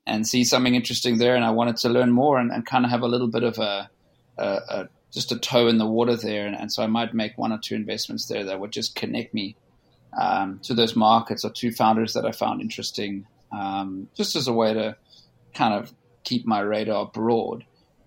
and 0.05 0.27
see 0.27 0.43
something 0.43 0.75
interesting 0.75 1.17
there. 1.17 1.35
And 1.35 1.43
I 1.43 1.49
wanted 1.49 1.77
to 1.77 1.89
learn 1.89 2.11
more 2.11 2.37
and, 2.37 2.51
and 2.51 2.63
kind 2.67 2.85
of 2.85 2.91
have 2.91 3.01
a 3.01 3.07
little 3.07 3.31
bit 3.31 3.41
of 3.41 3.57
a 3.57 3.89
a, 4.37 4.59
a, 4.69 4.89
just 5.11 5.31
a 5.31 5.39
toe 5.39 5.67
in 5.67 5.77
the 5.77 5.85
water 5.85 6.15
there, 6.15 6.47
and, 6.47 6.55
and, 6.55 6.71
so 6.71 6.81
I 6.81 6.87
might 6.87 7.13
make 7.13 7.37
one 7.37 7.51
or 7.51 7.59
two 7.59 7.75
investments 7.75 8.27
there 8.27 8.45
that 8.45 8.59
would 8.59 8.71
just 8.71 8.95
connect 8.95 9.33
me 9.33 9.55
um, 10.19 10.59
to 10.63 10.73
those 10.73 10.95
markets 10.95 11.45
or 11.45 11.51
two 11.51 11.71
founders 11.71 12.13
that 12.13 12.25
I 12.25 12.31
found 12.31 12.61
interesting, 12.61 13.27
um, 13.51 14.07
just 14.15 14.35
as 14.35 14.47
a 14.47 14.53
way 14.53 14.73
to 14.73 14.95
kind 15.53 15.73
of 15.73 15.93
keep 16.23 16.45
my 16.45 16.59
radar 16.59 17.05
broad. 17.05 17.65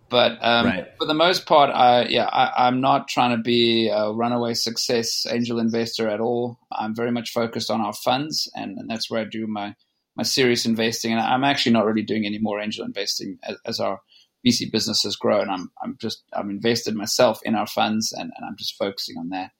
But 0.09 0.39
um, 0.41 0.67
right. 0.67 0.87
for 0.99 1.07
the 1.07 1.15
most 1.15 1.47
part, 1.47 1.71
I 1.71 2.07
yeah, 2.07 2.27
I, 2.27 2.69
am 2.69 2.81
not 2.81 3.09
trying 3.09 3.37
to 3.37 3.43
be 3.43 3.89
a 3.89 4.13
runaway 4.13 4.55
success 4.55 5.27
angel 5.29 5.59
investor 5.59 6.09
at 6.09 6.21
all. 6.21 6.59
I'm 6.71 6.95
very 6.95 7.11
much 7.11 7.33
focused 7.33 7.71
on 7.71 7.81
our 7.81 7.93
funds, 7.93 8.49
and, 8.55 8.79
and 8.79 8.89
that's 8.89 9.11
where 9.11 9.21
I 9.21 9.25
do 9.25 9.47
my 9.49 9.75
my 10.15 10.23
serious 10.23 10.65
investing. 10.65 11.13
And 11.13 11.21
I'm 11.21 11.43
actually 11.43 11.73
not 11.73 11.87
really 11.87 12.03
doing 12.03 12.25
any 12.25 12.39
more 12.39 12.61
angel 12.61 12.85
investing 12.85 13.39
as, 13.43 13.57
as 13.67 13.81
our 13.81 14.01
VC 14.47 14.71
business 14.71 15.03
has 15.03 15.17
grown. 15.17 15.51
I'm 15.51 15.71
I'm 15.83 15.97
just 16.01 16.23
I'm 16.33 16.51
invested 16.51 16.95
myself 16.95 17.41
in 17.43 17.55
our 17.55 17.67
funds 17.67 18.13
and, 18.13 18.33
and 18.37 18.47
I'm 18.47 18.57
just 18.57 18.77
focusing 18.77 19.17
on 19.19 19.31
that. 19.31 19.51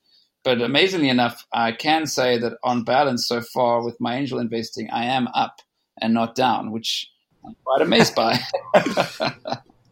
But 0.45 0.63
amazingly 0.63 1.09
enough, 1.09 1.45
I 1.53 1.73
can 1.73 2.07
say 2.07 2.39
that 2.39 2.59
on 2.63 2.85
balance 2.85 3.27
so 3.27 3.41
far 3.41 3.85
with 3.85 3.97
my 4.01 4.17
angel 4.17 4.39
investing, 4.39 4.89
I 4.91 5.07
am 5.07 5.27
up 5.35 5.57
and 6.01 6.15
not 6.15 6.37
down, 6.37 6.71
which 6.71 7.11
I'm 7.45 7.57
quite 7.65 7.83
amazed 7.83 8.15
by. 8.15 8.39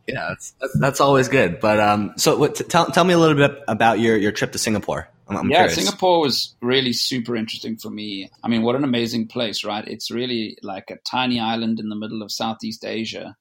yeah, 0.06 0.28
that's, 0.28 0.54
that's 0.78 1.00
always 1.00 1.28
good. 1.28 1.58
But 1.58 1.80
um, 1.80 2.12
so 2.16 2.36
what, 2.36 2.54
tell 2.68 2.86
tell 2.86 3.02
me 3.02 3.14
a 3.14 3.18
little 3.18 3.36
bit 3.36 3.62
about 3.66 3.98
your 3.98 4.16
your 4.16 4.30
trip 4.30 4.52
to 4.52 4.58
Singapore. 4.58 5.08
I'm, 5.26 5.38
I'm 5.38 5.50
yeah, 5.50 5.66
curious. 5.66 5.74
Singapore 5.74 6.20
was 6.20 6.54
really 6.60 6.92
super 6.92 7.34
interesting 7.34 7.76
for 7.76 7.90
me. 7.90 8.30
I 8.44 8.48
mean, 8.48 8.62
what 8.62 8.76
an 8.76 8.84
amazing 8.84 9.26
place, 9.26 9.64
right? 9.64 9.86
It's 9.88 10.10
really 10.10 10.56
like 10.62 10.90
a 10.90 10.98
tiny 10.98 11.40
island 11.40 11.80
in 11.80 11.88
the 11.88 11.96
middle 11.96 12.22
of 12.22 12.30
Southeast 12.30 12.84
Asia 12.84 13.34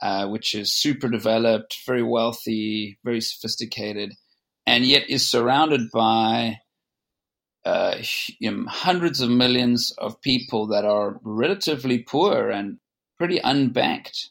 uh, 0.00 0.26
which 0.28 0.54
is 0.54 0.72
super 0.72 1.08
developed, 1.08 1.78
very 1.86 2.02
wealthy, 2.02 2.98
very 3.04 3.20
sophisticated, 3.20 4.14
and 4.66 4.84
yet 4.84 5.08
is 5.08 5.28
surrounded 5.28 5.90
by 5.92 6.58
uh, 7.66 7.96
you 8.38 8.48
know, 8.48 8.64
hundreds 8.68 9.20
of 9.20 9.28
millions 9.28 9.92
of 9.98 10.20
people 10.20 10.68
that 10.68 10.84
are 10.84 11.18
relatively 11.24 11.98
poor 11.98 12.48
and 12.48 12.78
pretty 13.18 13.40
unbanked, 13.40 14.28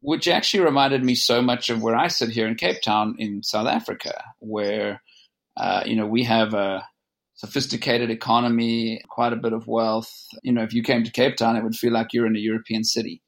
which 0.00 0.28
actually 0.28 0.62
reminded 0.62 1.02
me 1.02 1.14
so 1.14 1.40
much 1.40 1.70
of 1.70 1.82
where 1.82 1.96
I 1.96 2.08
sit 2.08 2.28
here 2.28 2.46
in 2.46 2.56
Cape 2.56 2.82
Town 2.82 3.16
in 3.18 3.42
South 3.42 3.66
Africa, 3.66 4.22
where 4.40 5.00
uh, 5.56 5.82
you 5.86 5.96
know 5.96 6.06
we 6.06 6.24
have 6.24 6.52
a 6.52 6.86
sophisticated 7.36 8.10
economy, 8.10 9.00
quite 9.08 9.32
a 9.32 9.36
bit 9.36 9.54
of 9.54 9.66
wealth. 9.66 10.12
You 10.42 10.52
know, 10.52 10.62
if 10.62 10.74
you 10.74 10.82
came 10.82 11.04
to 11.04 11.10
Cape 11.10 11.36
Town, 11.36 11.56
it 11.56 11.64
would 11.64 11.76
feel 11.76 11.92
like 11.92 12.12
you're 12.12 12.26
in 12.26 12.36
a 12.36 12.40
European 12.40 12.84
city. 12.84 13.22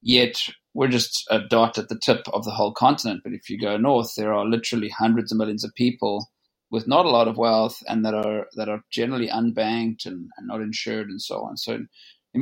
Yet 0.00 0.40
we're 0.76 0.88
just 0.88 1.26
a 1.30 1.40
dot 1.40 1.78
at 1.78 1.88
the 1.88 1.98
tip 1.98 2.28
of 2.34 2.44
the 2.44 2.50
whole 2.50 2.70
continent. 2.70 3.22
But 3.24 3.32
if 3.32 3.48
you 3.48 3.58
go 3.58 3.78
north, 3.78 4.12
there 4.14 4.34
are 4.34 4.44
literally 4.44 4.90
hundreds 4.90 5.32
of 5.32 5.38
millions 5.38 5.64
of 5.64 5.74
people 5.74 6.28
with 6.70 6.86
not 6.86 7.06
a 7.06 7.10
lot 7.10 7.28
of 7.28 7.38
wealth 7.38 7.78
and 7.88 8.04
that 8.04 8.12
are 8.12 8.46
that 8.56 8.68
are 8.68 8.82
generally 8.90 9.28
unbanked 9.28 10.04
and, 10.04 10.28
and 10.36 10.46
not 10.46 10.60
insured 10.60 11.08
and 11.08 11.22
so 11.22 11.42
on. 11.42 11.56
So 11.56 11.72
in 11.72 11.88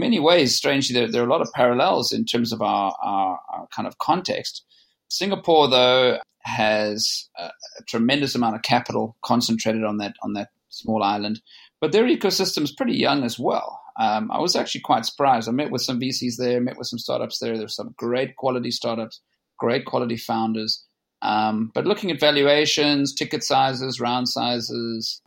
many 0.01 0.19
ways, 0.19 0.57
strangely, 0.57 0.95
there, 0.95 1.09
there 1.09 1.23
are 1.23 1.27
a 1.27 1.31
lot 1.31 1.43
of 1.43 1.53
parallels 1.55 2.13
in 2.13 2.25
terms 2.25 2.53
of 2.53 2.61
our, 2.61 2.93
our, 3.01 3.39
our 3.53 3.69
kind 3.69 3.87
of 3.87 3.99
context. 3.99 4.65
Singapore, 5.07 5.69
though, 5.69 6.19
has 6.41 7.29
a, 7.39 7.45
a, 7.45 7.83
tremendous 7.87 8.35
amount 8.35 8.57
of 8.57 8.63
capital 8.63 9.17
concentrated 9.25 9.85
on 9.85 9.99
that 9.99 10.15
on 10.25 10.33
that 10.33 10.49
small 10.71 11.05
island, 11.05 11.41
but 11.85 11.93
their 11.93 12.05
ecosystem 12.05 12.63
is 12.63 12.73
pretty 12.73 12.97
young 12.97 13.25
as 13.25 13.39
well. 13.39 13.79
Um, 14.01 14.31
I 14.31 14.41
was 14.41 14.57
actually 14.57 14.81
quite 14.81 15.05
surprised. 15.05 15.51
I 15.51 15.53
met 15.53 15.71
with 15.71 15.83
some 15.83 16.01
VCs 16.01 16.39
there, 16.39 16.59
met 16.59 16.79
with 16.79 16.87
some 16.87 16.99
startups 16.99 17.41
there. 17.41 17.59
There's 17.59 17.77
some 17.77 17.95
great 17.99 18.37
quality 18.37 18.71
startups, 18.71 19.21
great 19.59 19.85
quality 19.85 20.17
founders. 20.17 20.83
Um, 21.21 21.71
but 21.75 21.85
looking 21.85 22.11
at 22.11 22.19
valuations, 22.19 23.13
ticket 23.13 23.45
sizes, 23.45 24.01
round 24.01 24.31
sizes, 24.31 25.21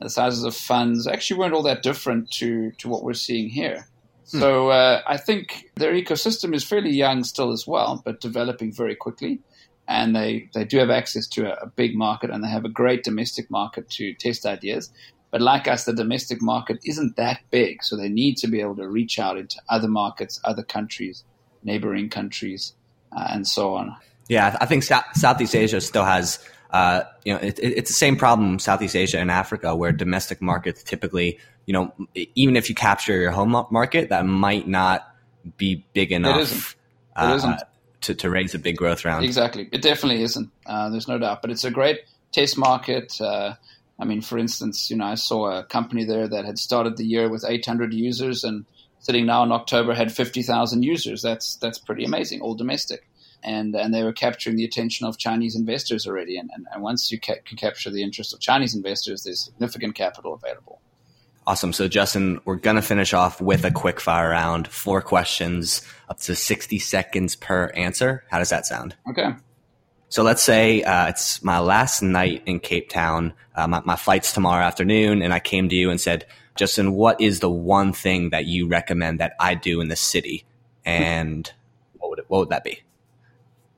the 0.00 0.08
sizes 0.08 0.44
of 0.44 0.56
funds 0.56 1.06
actually 1.06 1.40
weren't 1.40 1.52
all 1.52 1.64
that 1.64 1.82
different 1.82 2.30
to 2.38 2.70
to 2.78 2.88
what 2.88 3.04
we're 3.04 3.12
seeing 3.12 3.50
here. 3.50 3.86
Hmm. 4.30 4.40
So 4.40 4.70
uh, 4.70 5.02
I 5.06 5.18
think 5.18 5.66
their 5.76 5.92
ecosystem 5.92 6.54
is 6.54 6.64
fairly 6.64 6.92
young 6.92 7.22
still 7.22 7.52
as 7.52 7.66
well, 7.66 8.00
but 8.02 8.22
developing 8.22 8.72
very 8.72 8.96
quickly. 8.96 9.40
And 9.86 10.16
they, 10.16 10.48
they 10.54 10.64
do 10.64 10.78
have 10.78 10.88
access 10.88 11.26
to 11.28 11.52
a, 11.52 11.64
a 11.64 11.66
big 11.66 11.94
market 11.94 12.30
and 12.30 12.42
they 12.42 12.48
have 12.48 12.64
a 12.64 12.70
great 12.70 13.04
domestic 13.04 13.50
market 13.50 13.90
to 13.90 14.14
test 14.14 14.46
ideas. 14.46 14.90
But 15.30 15.42
like 15.42 15.68
us, 15.68 15.84
the 15.84 15.92
domestic 15.92 16.40
market 16.40 16.78
isn't 16.84 17.16
that 17.16 17.40
big, 17.50 17.84
so 17.84 17.96
they 17.96 18.08
need 18.08 18.36
to 18.38 18.48
be 18.48 18.60
able 18.60 18.76
to 18.76 18.88
reach 18.88 19.18
out 19.18 19.36
into 19.36 19.60
other 19.68 19.88
markets, 19.88 20.40
other 20.44 20.62
countries, 20.62 21.24
neighboring 21.62 22.08
countries, 22.08 22.72
uh, 23.12 23.28
and 23.30 23.46
so 23.46 23.74
on. 23.74 23.94
Yeah, 24.28 24.56
I 24.60 24.66
think 24.66 24.82
Southeast 24.82 25.54
Asia 25.54 25.80
still 25.80 26.04
has, 26.04 26.38
uh, 26.70 27.02
you 27.24 27.34
know, 27.34 27.40
it, 27.40 27.58
it's 27.58 27.90
the 27.90 27.94
same 27.94 28.16
problem 28.16 28.58
Southeast 28.58 28.96
Asia 28.96 29.18
and 29.18 29.30
Africa, 29.30 29.76
where 29.76 29.92
domestic 29.92 30.40
markets 30.40 30.82
typically, 30.82 31.38
you 31.66 31.72
know, 31.72 31.92
even 32.34 32.56
if 32.56 32.68
you 32.68 32.74
capture 32.74 33.18
your 33.20 33.30
home 33.30 33.50
market, 33.70 34.08
that 34.08 34.24
might 34.24 34.66
not 34.66 35.06
be 35.56 35.84
big 35.92 36.12
enough. 36.12 36.36
It 36.36 36.42
isn't. 36.42 36.58
It 36.58 36.74
uh, 37.16 37.34
isn't. 37.36 37.62
To, 38.02 38.14
to 38.14 38.30
raise 38.30 38.54
a 38.54 38.60
big 38.60 38.76
growth 38.76 39.04
round. 39.04 39.24
Exactly. 39.24 39.68
It 39.72 39.82
definitely 39.82 40.22
isn't. 40.22 40.50
Uh, 40.64 40.88
there's 40.88 41.08
no 41.08 41.18
doubt. 41.18 41.42
But 41.42 41.50
it's 41.50 41.64
a 41.64 41.70
great 41.70 42.02
test 42.30 42.56
market. 42.56 43.20
I 43.98 44.04
mean, 44.04 44.20
for 44.20 44.38
instance, 44.38 44.90
you 44.90 44.96
know, 44.96 45.06
I 45.06 45.16
saw 45.16 45.58
a 45.58 45.64
company 45.64 46.04
there 46.04 46.28
that 46.28 46.44
had 46.44 46.58
started 46.58 46.96
the 46.96 47.04
year 47.04 47.28
with 47.28 47.44
800 47.46 47.92
users 47.92 48.44
and 48.44 48.64
sitting 49.00 49.26
now 49.26 49.42
in 49.42 49.52
October 49.52 49.94
had 49.94 50.12
50,000 50.12 50.82
users. 50.82 51.22
That's 51.22 51.56
that's 51.56 51.78
pretty 51.78 52.04
amazing, 52.04 52.40
all 52.40 52.54
domestic. 52.54 53.08
And 53.42 53.74
and 53.74 53.92
they 53.92 54.02
were 54.02 54.12
capturing 54.12 54.56
the 54.56 54.64
attention 54.64 55.06
of 55.06 55.18
Chinese 55.18 55.56
investors 55.56 56.06
already. 56.06 56.38
And, 56.38 56.50
and, 56.54 56.66
and 56.72 56.82
once 56.82 57.10
you 57.10 57.20
ca- 57.20 57.40
can 57.44 57.56
capture 57.56 57.90
the 57.90 58.02
interest 58.02 58.32
of 58.32 58.40
Chinese 58.40 58.74
investors, 58.74 59.24
there's 59.24 59.44
significant 59.44 59.94
capital 59.94 60.34
available. 60.34 60.80
Awesome. 61.46 61.72
So, 61.72 61.88
Justin, 61.88 62.40
we're 62.44 62.56
going 62.56 62.76
to 62.76 62.82
finish 62.82 63.14
off 63.14 63.40
with 63.40 63.64
a 63.64 63.70
quick 63.70 64.00
fire 64.00 64.28
round, 64.30 64.68
four 64.68 65.00
questions, 65.00 65.80
up 66.06 66.18
to 66.20 66.34
60 66.34 66.78
seconds 66.78 67.36
per 67.36 67.68
answer. 67.68 68.22
How 68.30 68.38
does 68.38 68.50
that 68.50 68.66
sound? 68.66 68.94
Okay. 69.08 69.30
So 70.10 70.22
let's 70.22 70.42
say 70.42 70.82
uh, 70.82 71.08
it's 71.08 71.42
my 71.42 71.58
last 71.58 72.02
night 72.02 72.42
in 72.46 72.60
Cape 72.60 72.88
Town. 72.88 73.34
Uh, 73.54 73.66
my, 73.66 73.82
my 73.84 73.96
flight's 73.96 74.32
tomorrow 74.32 74.64
afternoon, 74.64 75.22
and 75.22 75.34
I 75.34 75.38
came 75.38 75.68
to 75.68 75.76
you 75.76 75.90
and 75.90 76.00
said, 76.00 76.26
Justin, 76.56 76.92
what 76.92 77.20
is 77.20 77.40
the 77.40 77.50
one 77.50 77.92
thing 77.92 78.30
that 78.30 78.46
you 78.46 78.68
recommend 78.68 79.20
that 79.20 79.34
I 79.38 79.54
do 79.54 79.80
in 79.80 79.88
the 79.88 79.96
city? 79.96 80.44
And 80.84 81.50
what 81.98 82.10
would 82.10 82.18
it, 82.20 82.24
what 82.28 82.38
would 82.40 82.48
that 82.50 82.64
be? 82.64 82.80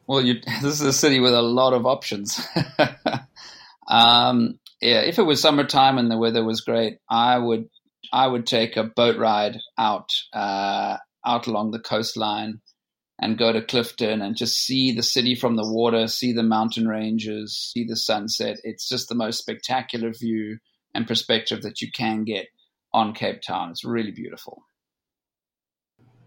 Well, 0.07 0.23
you, 0.23 0.41
this 0.63 0.81
is 0.81 0.83
a 0.83 0.93
city 0.93 1.21
with 1.21 1.35
a 1.35 1.43
lot 1.43 1.73
of 1.73 1.85
options. 1.85 2.41
um, 3.89 4.59
yeah, 4.81 5.01
if 5.01 5.19
it 5.19 5.25
was 5.25 5.43
summertime 5.43 5.99
and 5.99 6.11
the 6.11 6.17
weather 6.17 6.45
was 6.45 6.63
great, 6.63 6.99
I 7.09 7.39
would 7.39 7.69
I 8.13 8.27
would 8.27 8.47
take 8.47 8.77
a 8.77 8.85
boat 8.85 9.19
ride 9.19 9.59
out 9.79 10.11
uh, 10.33 10.97
out 11.25 11.47
along 11.47 11.73
the 11.73 11.81
coastline 11.81 12.61
and 13.21 13.39
go 13.39 13.53
to 13.53 13.63
Clifton 13.63 14.23
and 14.23 14.37
just 14.37 14.57
see 14.57 14.93
the 14.93 15.03
city 15.03 15.35
from 15.35 15.57
the 15.57 15.67
water, 15.67 16.09
see 16.09 16.33
the 16.33 16.43
mountain 16.43 16.89
ranges, 16.89 17.55
see 17.55 17.85
the 17.85 17.97
sunset. 17.97 18.57
It's 18.65 18.89
just 18.89 19.09
the 19.09 19.15
most 19.15 19.39
spectacular 19.39 20.13
view 20.13 20.59
and 20.95 21.07
perspective 21.07 21.63
that 21.63 21.83
you 21.83 21.93
can 21.93 22.25
get 22.25 22.49
on 22.93 23.13
Cape 23.13 23.43
Town. 23.43 23.71
It's 23.71 23.85
really 23.85 24.11
beautiful. 24.11 24.65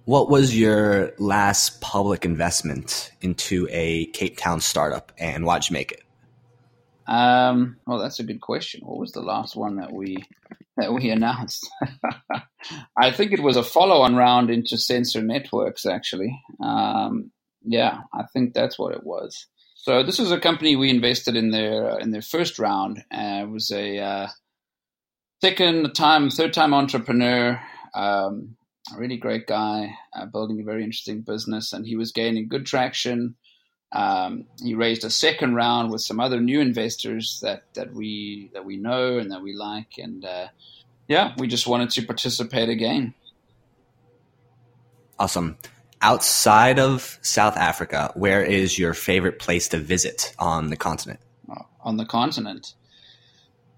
What 0.06 0.30
was 0.30 0.58
your 0.58 1.14
last 1.18 1.82
public 1.82 2.26
investment 2.26 3.12
into 3.22 3.68
a 3.72 4.06
Cape 4.08 4.38
Town 4.38 4.62
startup 4.62 5.12
and 5.18 5.46
why'd 5.46 5.68
you 5.70 5.74
make 5.74 5.92
it? 5.92 6.04
Um, 7.08 7.78
well, 7.88 8.00
that's 8.00 8.20
a 8.20 8.24
good 8.24 8.42
question. 8.42 8.82
What 8.84 9.00
was 9.00 9.14
the 9.14 9.22
last 9.22 9.56
one 9.56 9.78
that 9.78 9.92
we 9.92 10.18
that 10.78 10.94
we 10.94 11.10
announced? 11.10 11.70
I 12.98 13.12
think 13.12 13.32
it 13.32 13.44
was 13.44 13.58
a 13.58 13.64
follow-on 13.64 14.16
round 14.16 14.50
into 14.50 14.78
Sensor 14.78 15.22
Networks. 15.22 15.86
Actually, 15.86 16.40
um, 16.62 17.32
yeah, 17.64 18.02
I 18.14 18.24
think 18.34 18.54
that's 18.54 18.78
what 18.78 18.94
it 18.94 19.04
was. 19.04 19.48
So 19.76 20.02
this 20.02 20.20
was 20.20 20.32
a 20.32 20.40
company 20.40 20.76
we 20.76 20.90
invested 20.90 21.36
in 21.36 21.52
their 21.52 22.00
in 22.00 22.12
their 22.12 22.22
first 22.22 22.58
round. 22.58 23.04
Uh, 23.14 23.44
it 23.44 23.50
was 23.50 23.70
a 23.72 24.00
uh, 24.00 24.28
second 25.42 25.94
time, 25.94 26.30
third 26.30 26.54
time 26.54 26.74
entrepreneur. 26.74 27.60
Um, 27.94 28.56
a 28.94 29.00
really 29.00 29.18
great 29.18 29.48
guy, 29.48 29.94
uh, 30.16 30.26
building 30.26 30.60
a 30.60 30.64
very 30.64 30.84
interesting 30.84 31.22
business, 31.22 31.74
and 31.74 31.86
he 31.86 31.96
was 31.96 32.12
gaining 32.12 32.48
good 32.48 32.66
traction. 32.66 33.36
Um, 33.94 34.46
he 34.62 34.74
raised 34.74 35.06
a 35.06 35.10
second 35.10 35.54
round 35.54 35.92
with 35.92 36.02
some 36.02 36.20
other 36.20 36.42
new 36.42 36.60
investors 36.60 37.40
that, 37.44 37.64
that 37.76 37.94
we 37.94 38.50
that 38.54 38.66
we 38.66 38.76
know 38.76 39.20
and 39.20 39.32
that 39.32 39.42
we 39.42 39.54
like, 39.54 40.00
and 40.00 40.26
uh, 40.26 40.48
yeah, 41.08 41.34
we 41.38 41.48
just 41.48 41.68
wanted 41.68 41.92
to 41.92 42.02
participate 42.02 42.70
again. 42.70 43.14
Awesome. 45.20 45.58
Outside 46.02 46.80
of 46.80 47.20
South 47.22 47.56
Africa, 47.56 48.12
where 48.16 48.44
is 48.44 48.78
your 48.78 48.94
favorite 48.94 49.40
place 49.40 49.70
to 49.70 49.78
visit 49.78 50.36
on 50.40 50.70
the 50.70 50.76
continent? 50.76 51.20
On 51.82 51.98
the 51.98 52.06
continent, 52.06 52.74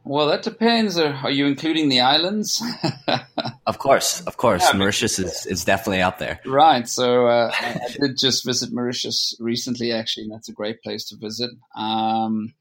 well, 0.05 0.27
that 0.27 0.43
depends. 0.43 0.97
Are 0.99 1.31
you 1.31 1.47
including 1.47 1.89
the 1.89 2.01
islands? 2.01 2.61
of 3.65 3.79
course, 3.79 4.21
of 4.21 4.37
course. 4.37 4.63
Yeah, 4.63 4.77
Mauritius 4.77 5.17
is, 5.17 5.47
is 5.47 5.65
definitely 5.65 6.03
up 6.03 6.19
there. 6.19 6.39
Right. 6.45 6.87
So 6.87 7.25
uh, 7.25 7.51
I 7.59 7.79
did 7.99 8.17
just 8.19 8.45
visit 8.45 8.71
Mauritius 8.71 9.33
recently, 9.39 9.91
actually, 9.91 10.23
and 10.23 10.31
that's 10.31 10.47
a 10.47 10.53
great 10.53 10.83
place 10.83 11.05
to 11.09 11.17
visit. 11.17 11.49
Um, 11.75 12.53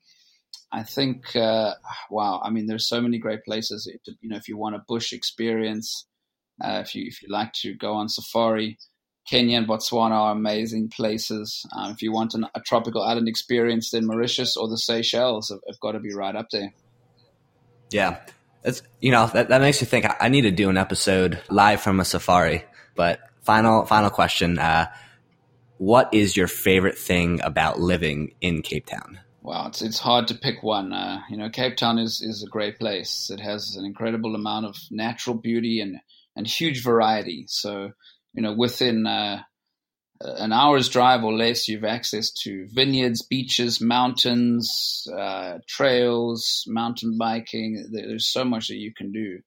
I 0.73 0.85
think, 0.85 1.37
uh, 1.37 1.75
wow. 2.11 2.41
I 2.43 2.49
mean, 2.49 2.67
there's 2.67 2.89
so 2.89 3.03
many 3.03 3.19
great 3.19 3.45
places. 3.45 3.87
You 4.21 4.31
know, 4.31 4.37
if 4.37 4.49
you 4.49 4.57
want 4.57 4.77
a 4.77 4.85
bush 4.89 5.13
experience, 5.13 6.07
uh, 6.63 6.83
if 6.83 6.95
you 6.95 7.05
if 7.07 7.23
you 7.23 7.29
like 7.31 7.53
to 7.61 7.75
go 7.75 7.93
on 7.93 8.09
safari, 8.09 8.79
Kenya 9.29 9.59
and 9.59 9.69
Botswana 9.69 10.13
are 10.13 10.33
amazing 10.33 10.89
places. 10.89 11.67
Um, 11.77 11.93
if 11.93 12.01
you 12.01 12.11
want 12.11 12.35
an, 12.35 12.47
a 12.55 12.61
tropical 12.61 13.03
island 13.03 13.29
experience, 13.29 13.91
then 13.91 14.07
Mauritius 14.07 14.57
or 14.57 14.69
the 14.69 14.79
Seychelles 14.79 15.51
have, 15.51 15.61
have 15.69 15.81
got 15.81 15.93
to 15.93 16.01
be 16.01 16.15
right 16.15 16.35
up 16.35 16.47
there. 16.51 16.73
Yeah. 17.91 18.21
It's, 18.65 18.83
you 19.01 19.11
know, 19.11 19.27
that, 19.29 19.49
that 19.49 19.61
makes 19.61 19.81
me 19.81 19.87
think 19.87 20.07
I, 20.21 20.29
need 20.29 20.43
to 20.43 20.51
do 20.51 20.71
an 20.71 20.79
episode 20.79 21.41
live 21.51 21.83
from 21.83 22.01
a 22.01 22.05
safari. 22.05 22.65
But 22.95 23.21
final, 23.43 23.85
final 23.85 24.11
question. 24.11 24.59
Uh, 24.59 24.87
what 25.79 26.13
is 26.15 26.37
your 26.37 26.47
favorite 26.47 26.97
thing 26.97 27.41
about 27.43 27.81
living 27.81 28.35
in 28.41 28.63
Cape 28.63 28.87
Town? 28.87 29.21
Wow, 29.43 29.67
it's 29.67 29.83
it's 29.83 29.99
hard 29.99 30.29
to 30.29 30.35
pick 30.35 30.63
one. 30.63 30.95
Uh, 30.95 31.21
you 31.29 31.37
know, 31.37 31.51
Cape 31.51 31.77
Town 31.77 31.99
is, 31.99 32.23
is 32.23 32.43
a 32.43 32.49
great 32.49 32.79
place. 32.79 33.29
It 33.31 33.41
has 33.41 33.77
an 33.77 33.85
incredible 33.85 34.35
amount 34.35 34.65
of 34.65 34.77
natural 34.91 35.37
beauty 35.37 35.81
and 35.81 36.01
and 36.35 36.47
huge 36.47 36.83
variety. 36.83 37.45
So, 37.47 37.91
you 38.33 38.43
know, 38.43 38.55
within 38.55 39.07
uh, 39.07 39.43
an 40.21 40.53
hour's 40.53 40.89
drive 40.89 41.25
or 41.25 41.33
less, 41.33 41.69
you've 41.69 41.85
access 41.85 42.31
to 42.31 42.67
vineyards, 42.71 43.23
beaches, 43.23 43.81
mountains, 43.81 45.07
uh, 45.17 45.59
trails, 45.69 46.65
mountain 46.67 47.19
biking. 47.19 47.89
There's 47.91 48.31
so 48.31 48.45
much 48.45 48.69
that 48.69 48.77
you 48.77 48.93
can 48.95 49.13
do. 49.13 49.41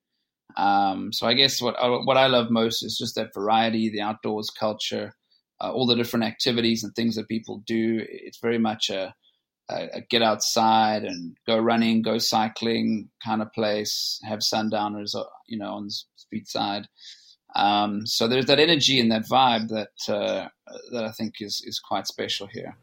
Um, 0.56 1.14
so 1.14 1.28
I 1.28 1.34
guess 1.34 1.62
what 1.62 1.76
uh, 1.76 2.00
what 2.00 2.18
I 2.18 2.28
love 2.28 2.50
most 2.50 2.84
is 2.84 2.98
just 2.98 3.16
that 3.16 3.34
variety, 3.34 3.90
the 3.90 4.02
outdoors 4.02 4.50
culture, 4.50 5.14
uh, 5.62 5.72
all 5.72 5.86
the 5.86 5.96
different 5.96 6.26
activities 6.26 6.84
and 6.84 6.94
things 6.96 7.16
that 7.16 7.28
people 7.28 7.64
do. 7.66 8.04
It's 8.10 8.40
very 8.40 8.58
much 8.58 8.90
a, 8.90 9.14
a, 9.70 9.88
a, 9.96 10.02
get 10.02 10.22
outside 10.22 11.04
and 11.04 11.38
go 11.46 11.58
running, 11.58 12.02
go 12.02 12.18
cycling 12.18 13.10
kind 13.24 13.42
of 13.42 13.54
place. 13.54 14.20
Have 14.24 14.42
sundowners, 14.42 15.14
uh, 15.16 15.24
you 15.48 15.60
know, 15.60 15.74
on 15.74 15.86
the 15.86 15.96
street 16.16 16.48
side. 16.48 16.88
Um, 17.58 18.06
so 18.06 18.28
there's 18.28 18.46
that 18.46 18.60
energy 18.60 19.00
and 19.00 19.12
that 19.12 19.24
vibe 19.24 19.70
that 19.70 20.14
uh, 20.14 20.48
that 20.92 21.04
I 21.04 21.12
think 21.12 21.36
is 21.42 21.62
is 21.66 21.80
quite 21.80 22.06
special 22.08 22.48
here. 22.48 22.78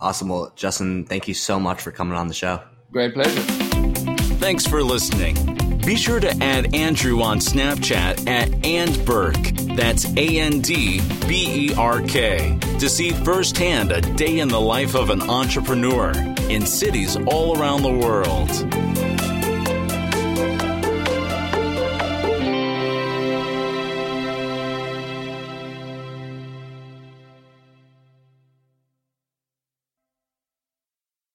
Awesome. 0.00 0.28
Well, 0.28 0.52
Justin, 0.56 1.04
thank 1.04 1.28
you 1.28 1.34
so 1.34 1.60
much 1.60 1.80
for 1.80 1.92
coming 1.92 2.14
on 2.14 2.26
the 2.26 2.34
show. 2.34 2.60
Great 2.90 3.14
pleasure. 3.14 3.42
Thanks 4.40 4.66
for 4.66 4.82
listening. 4.82 5.52
Be 5.86 5.94
sure 5.96 6.18
to 6.18 6.30
add 6.42 6.74
Andrew 6.74 7.22
on 7.22 7.38
Snapchat 7.38 8.28
at 8.28 8.66
and 8.66 9.04
Burke. 9.04 9.52
That's 9.76 10.04
A 10.16 10.40
N 10.40 10.60
D 10.60 11.00
B 11.28 11.68
E 11.68 11.74
R 11.76 12.00
K 12.02 12.58
to 12.80 12.88
see 12.88 13.10
firsthand 13.10 13.92
a 13.92 14.00
day 14.00 14.40
in 14.40 14.48
the 14.48 14.60
life 14.60 14.96
of 14.96 15.10
an 15.10 15.22
entrepreneur 15.22 16.12
in 16.48 16.66
cities 16.66 17.16
all 17.26 17.58
around 17.58 17.82
the 17.82 17.92
world. 17.92 19.11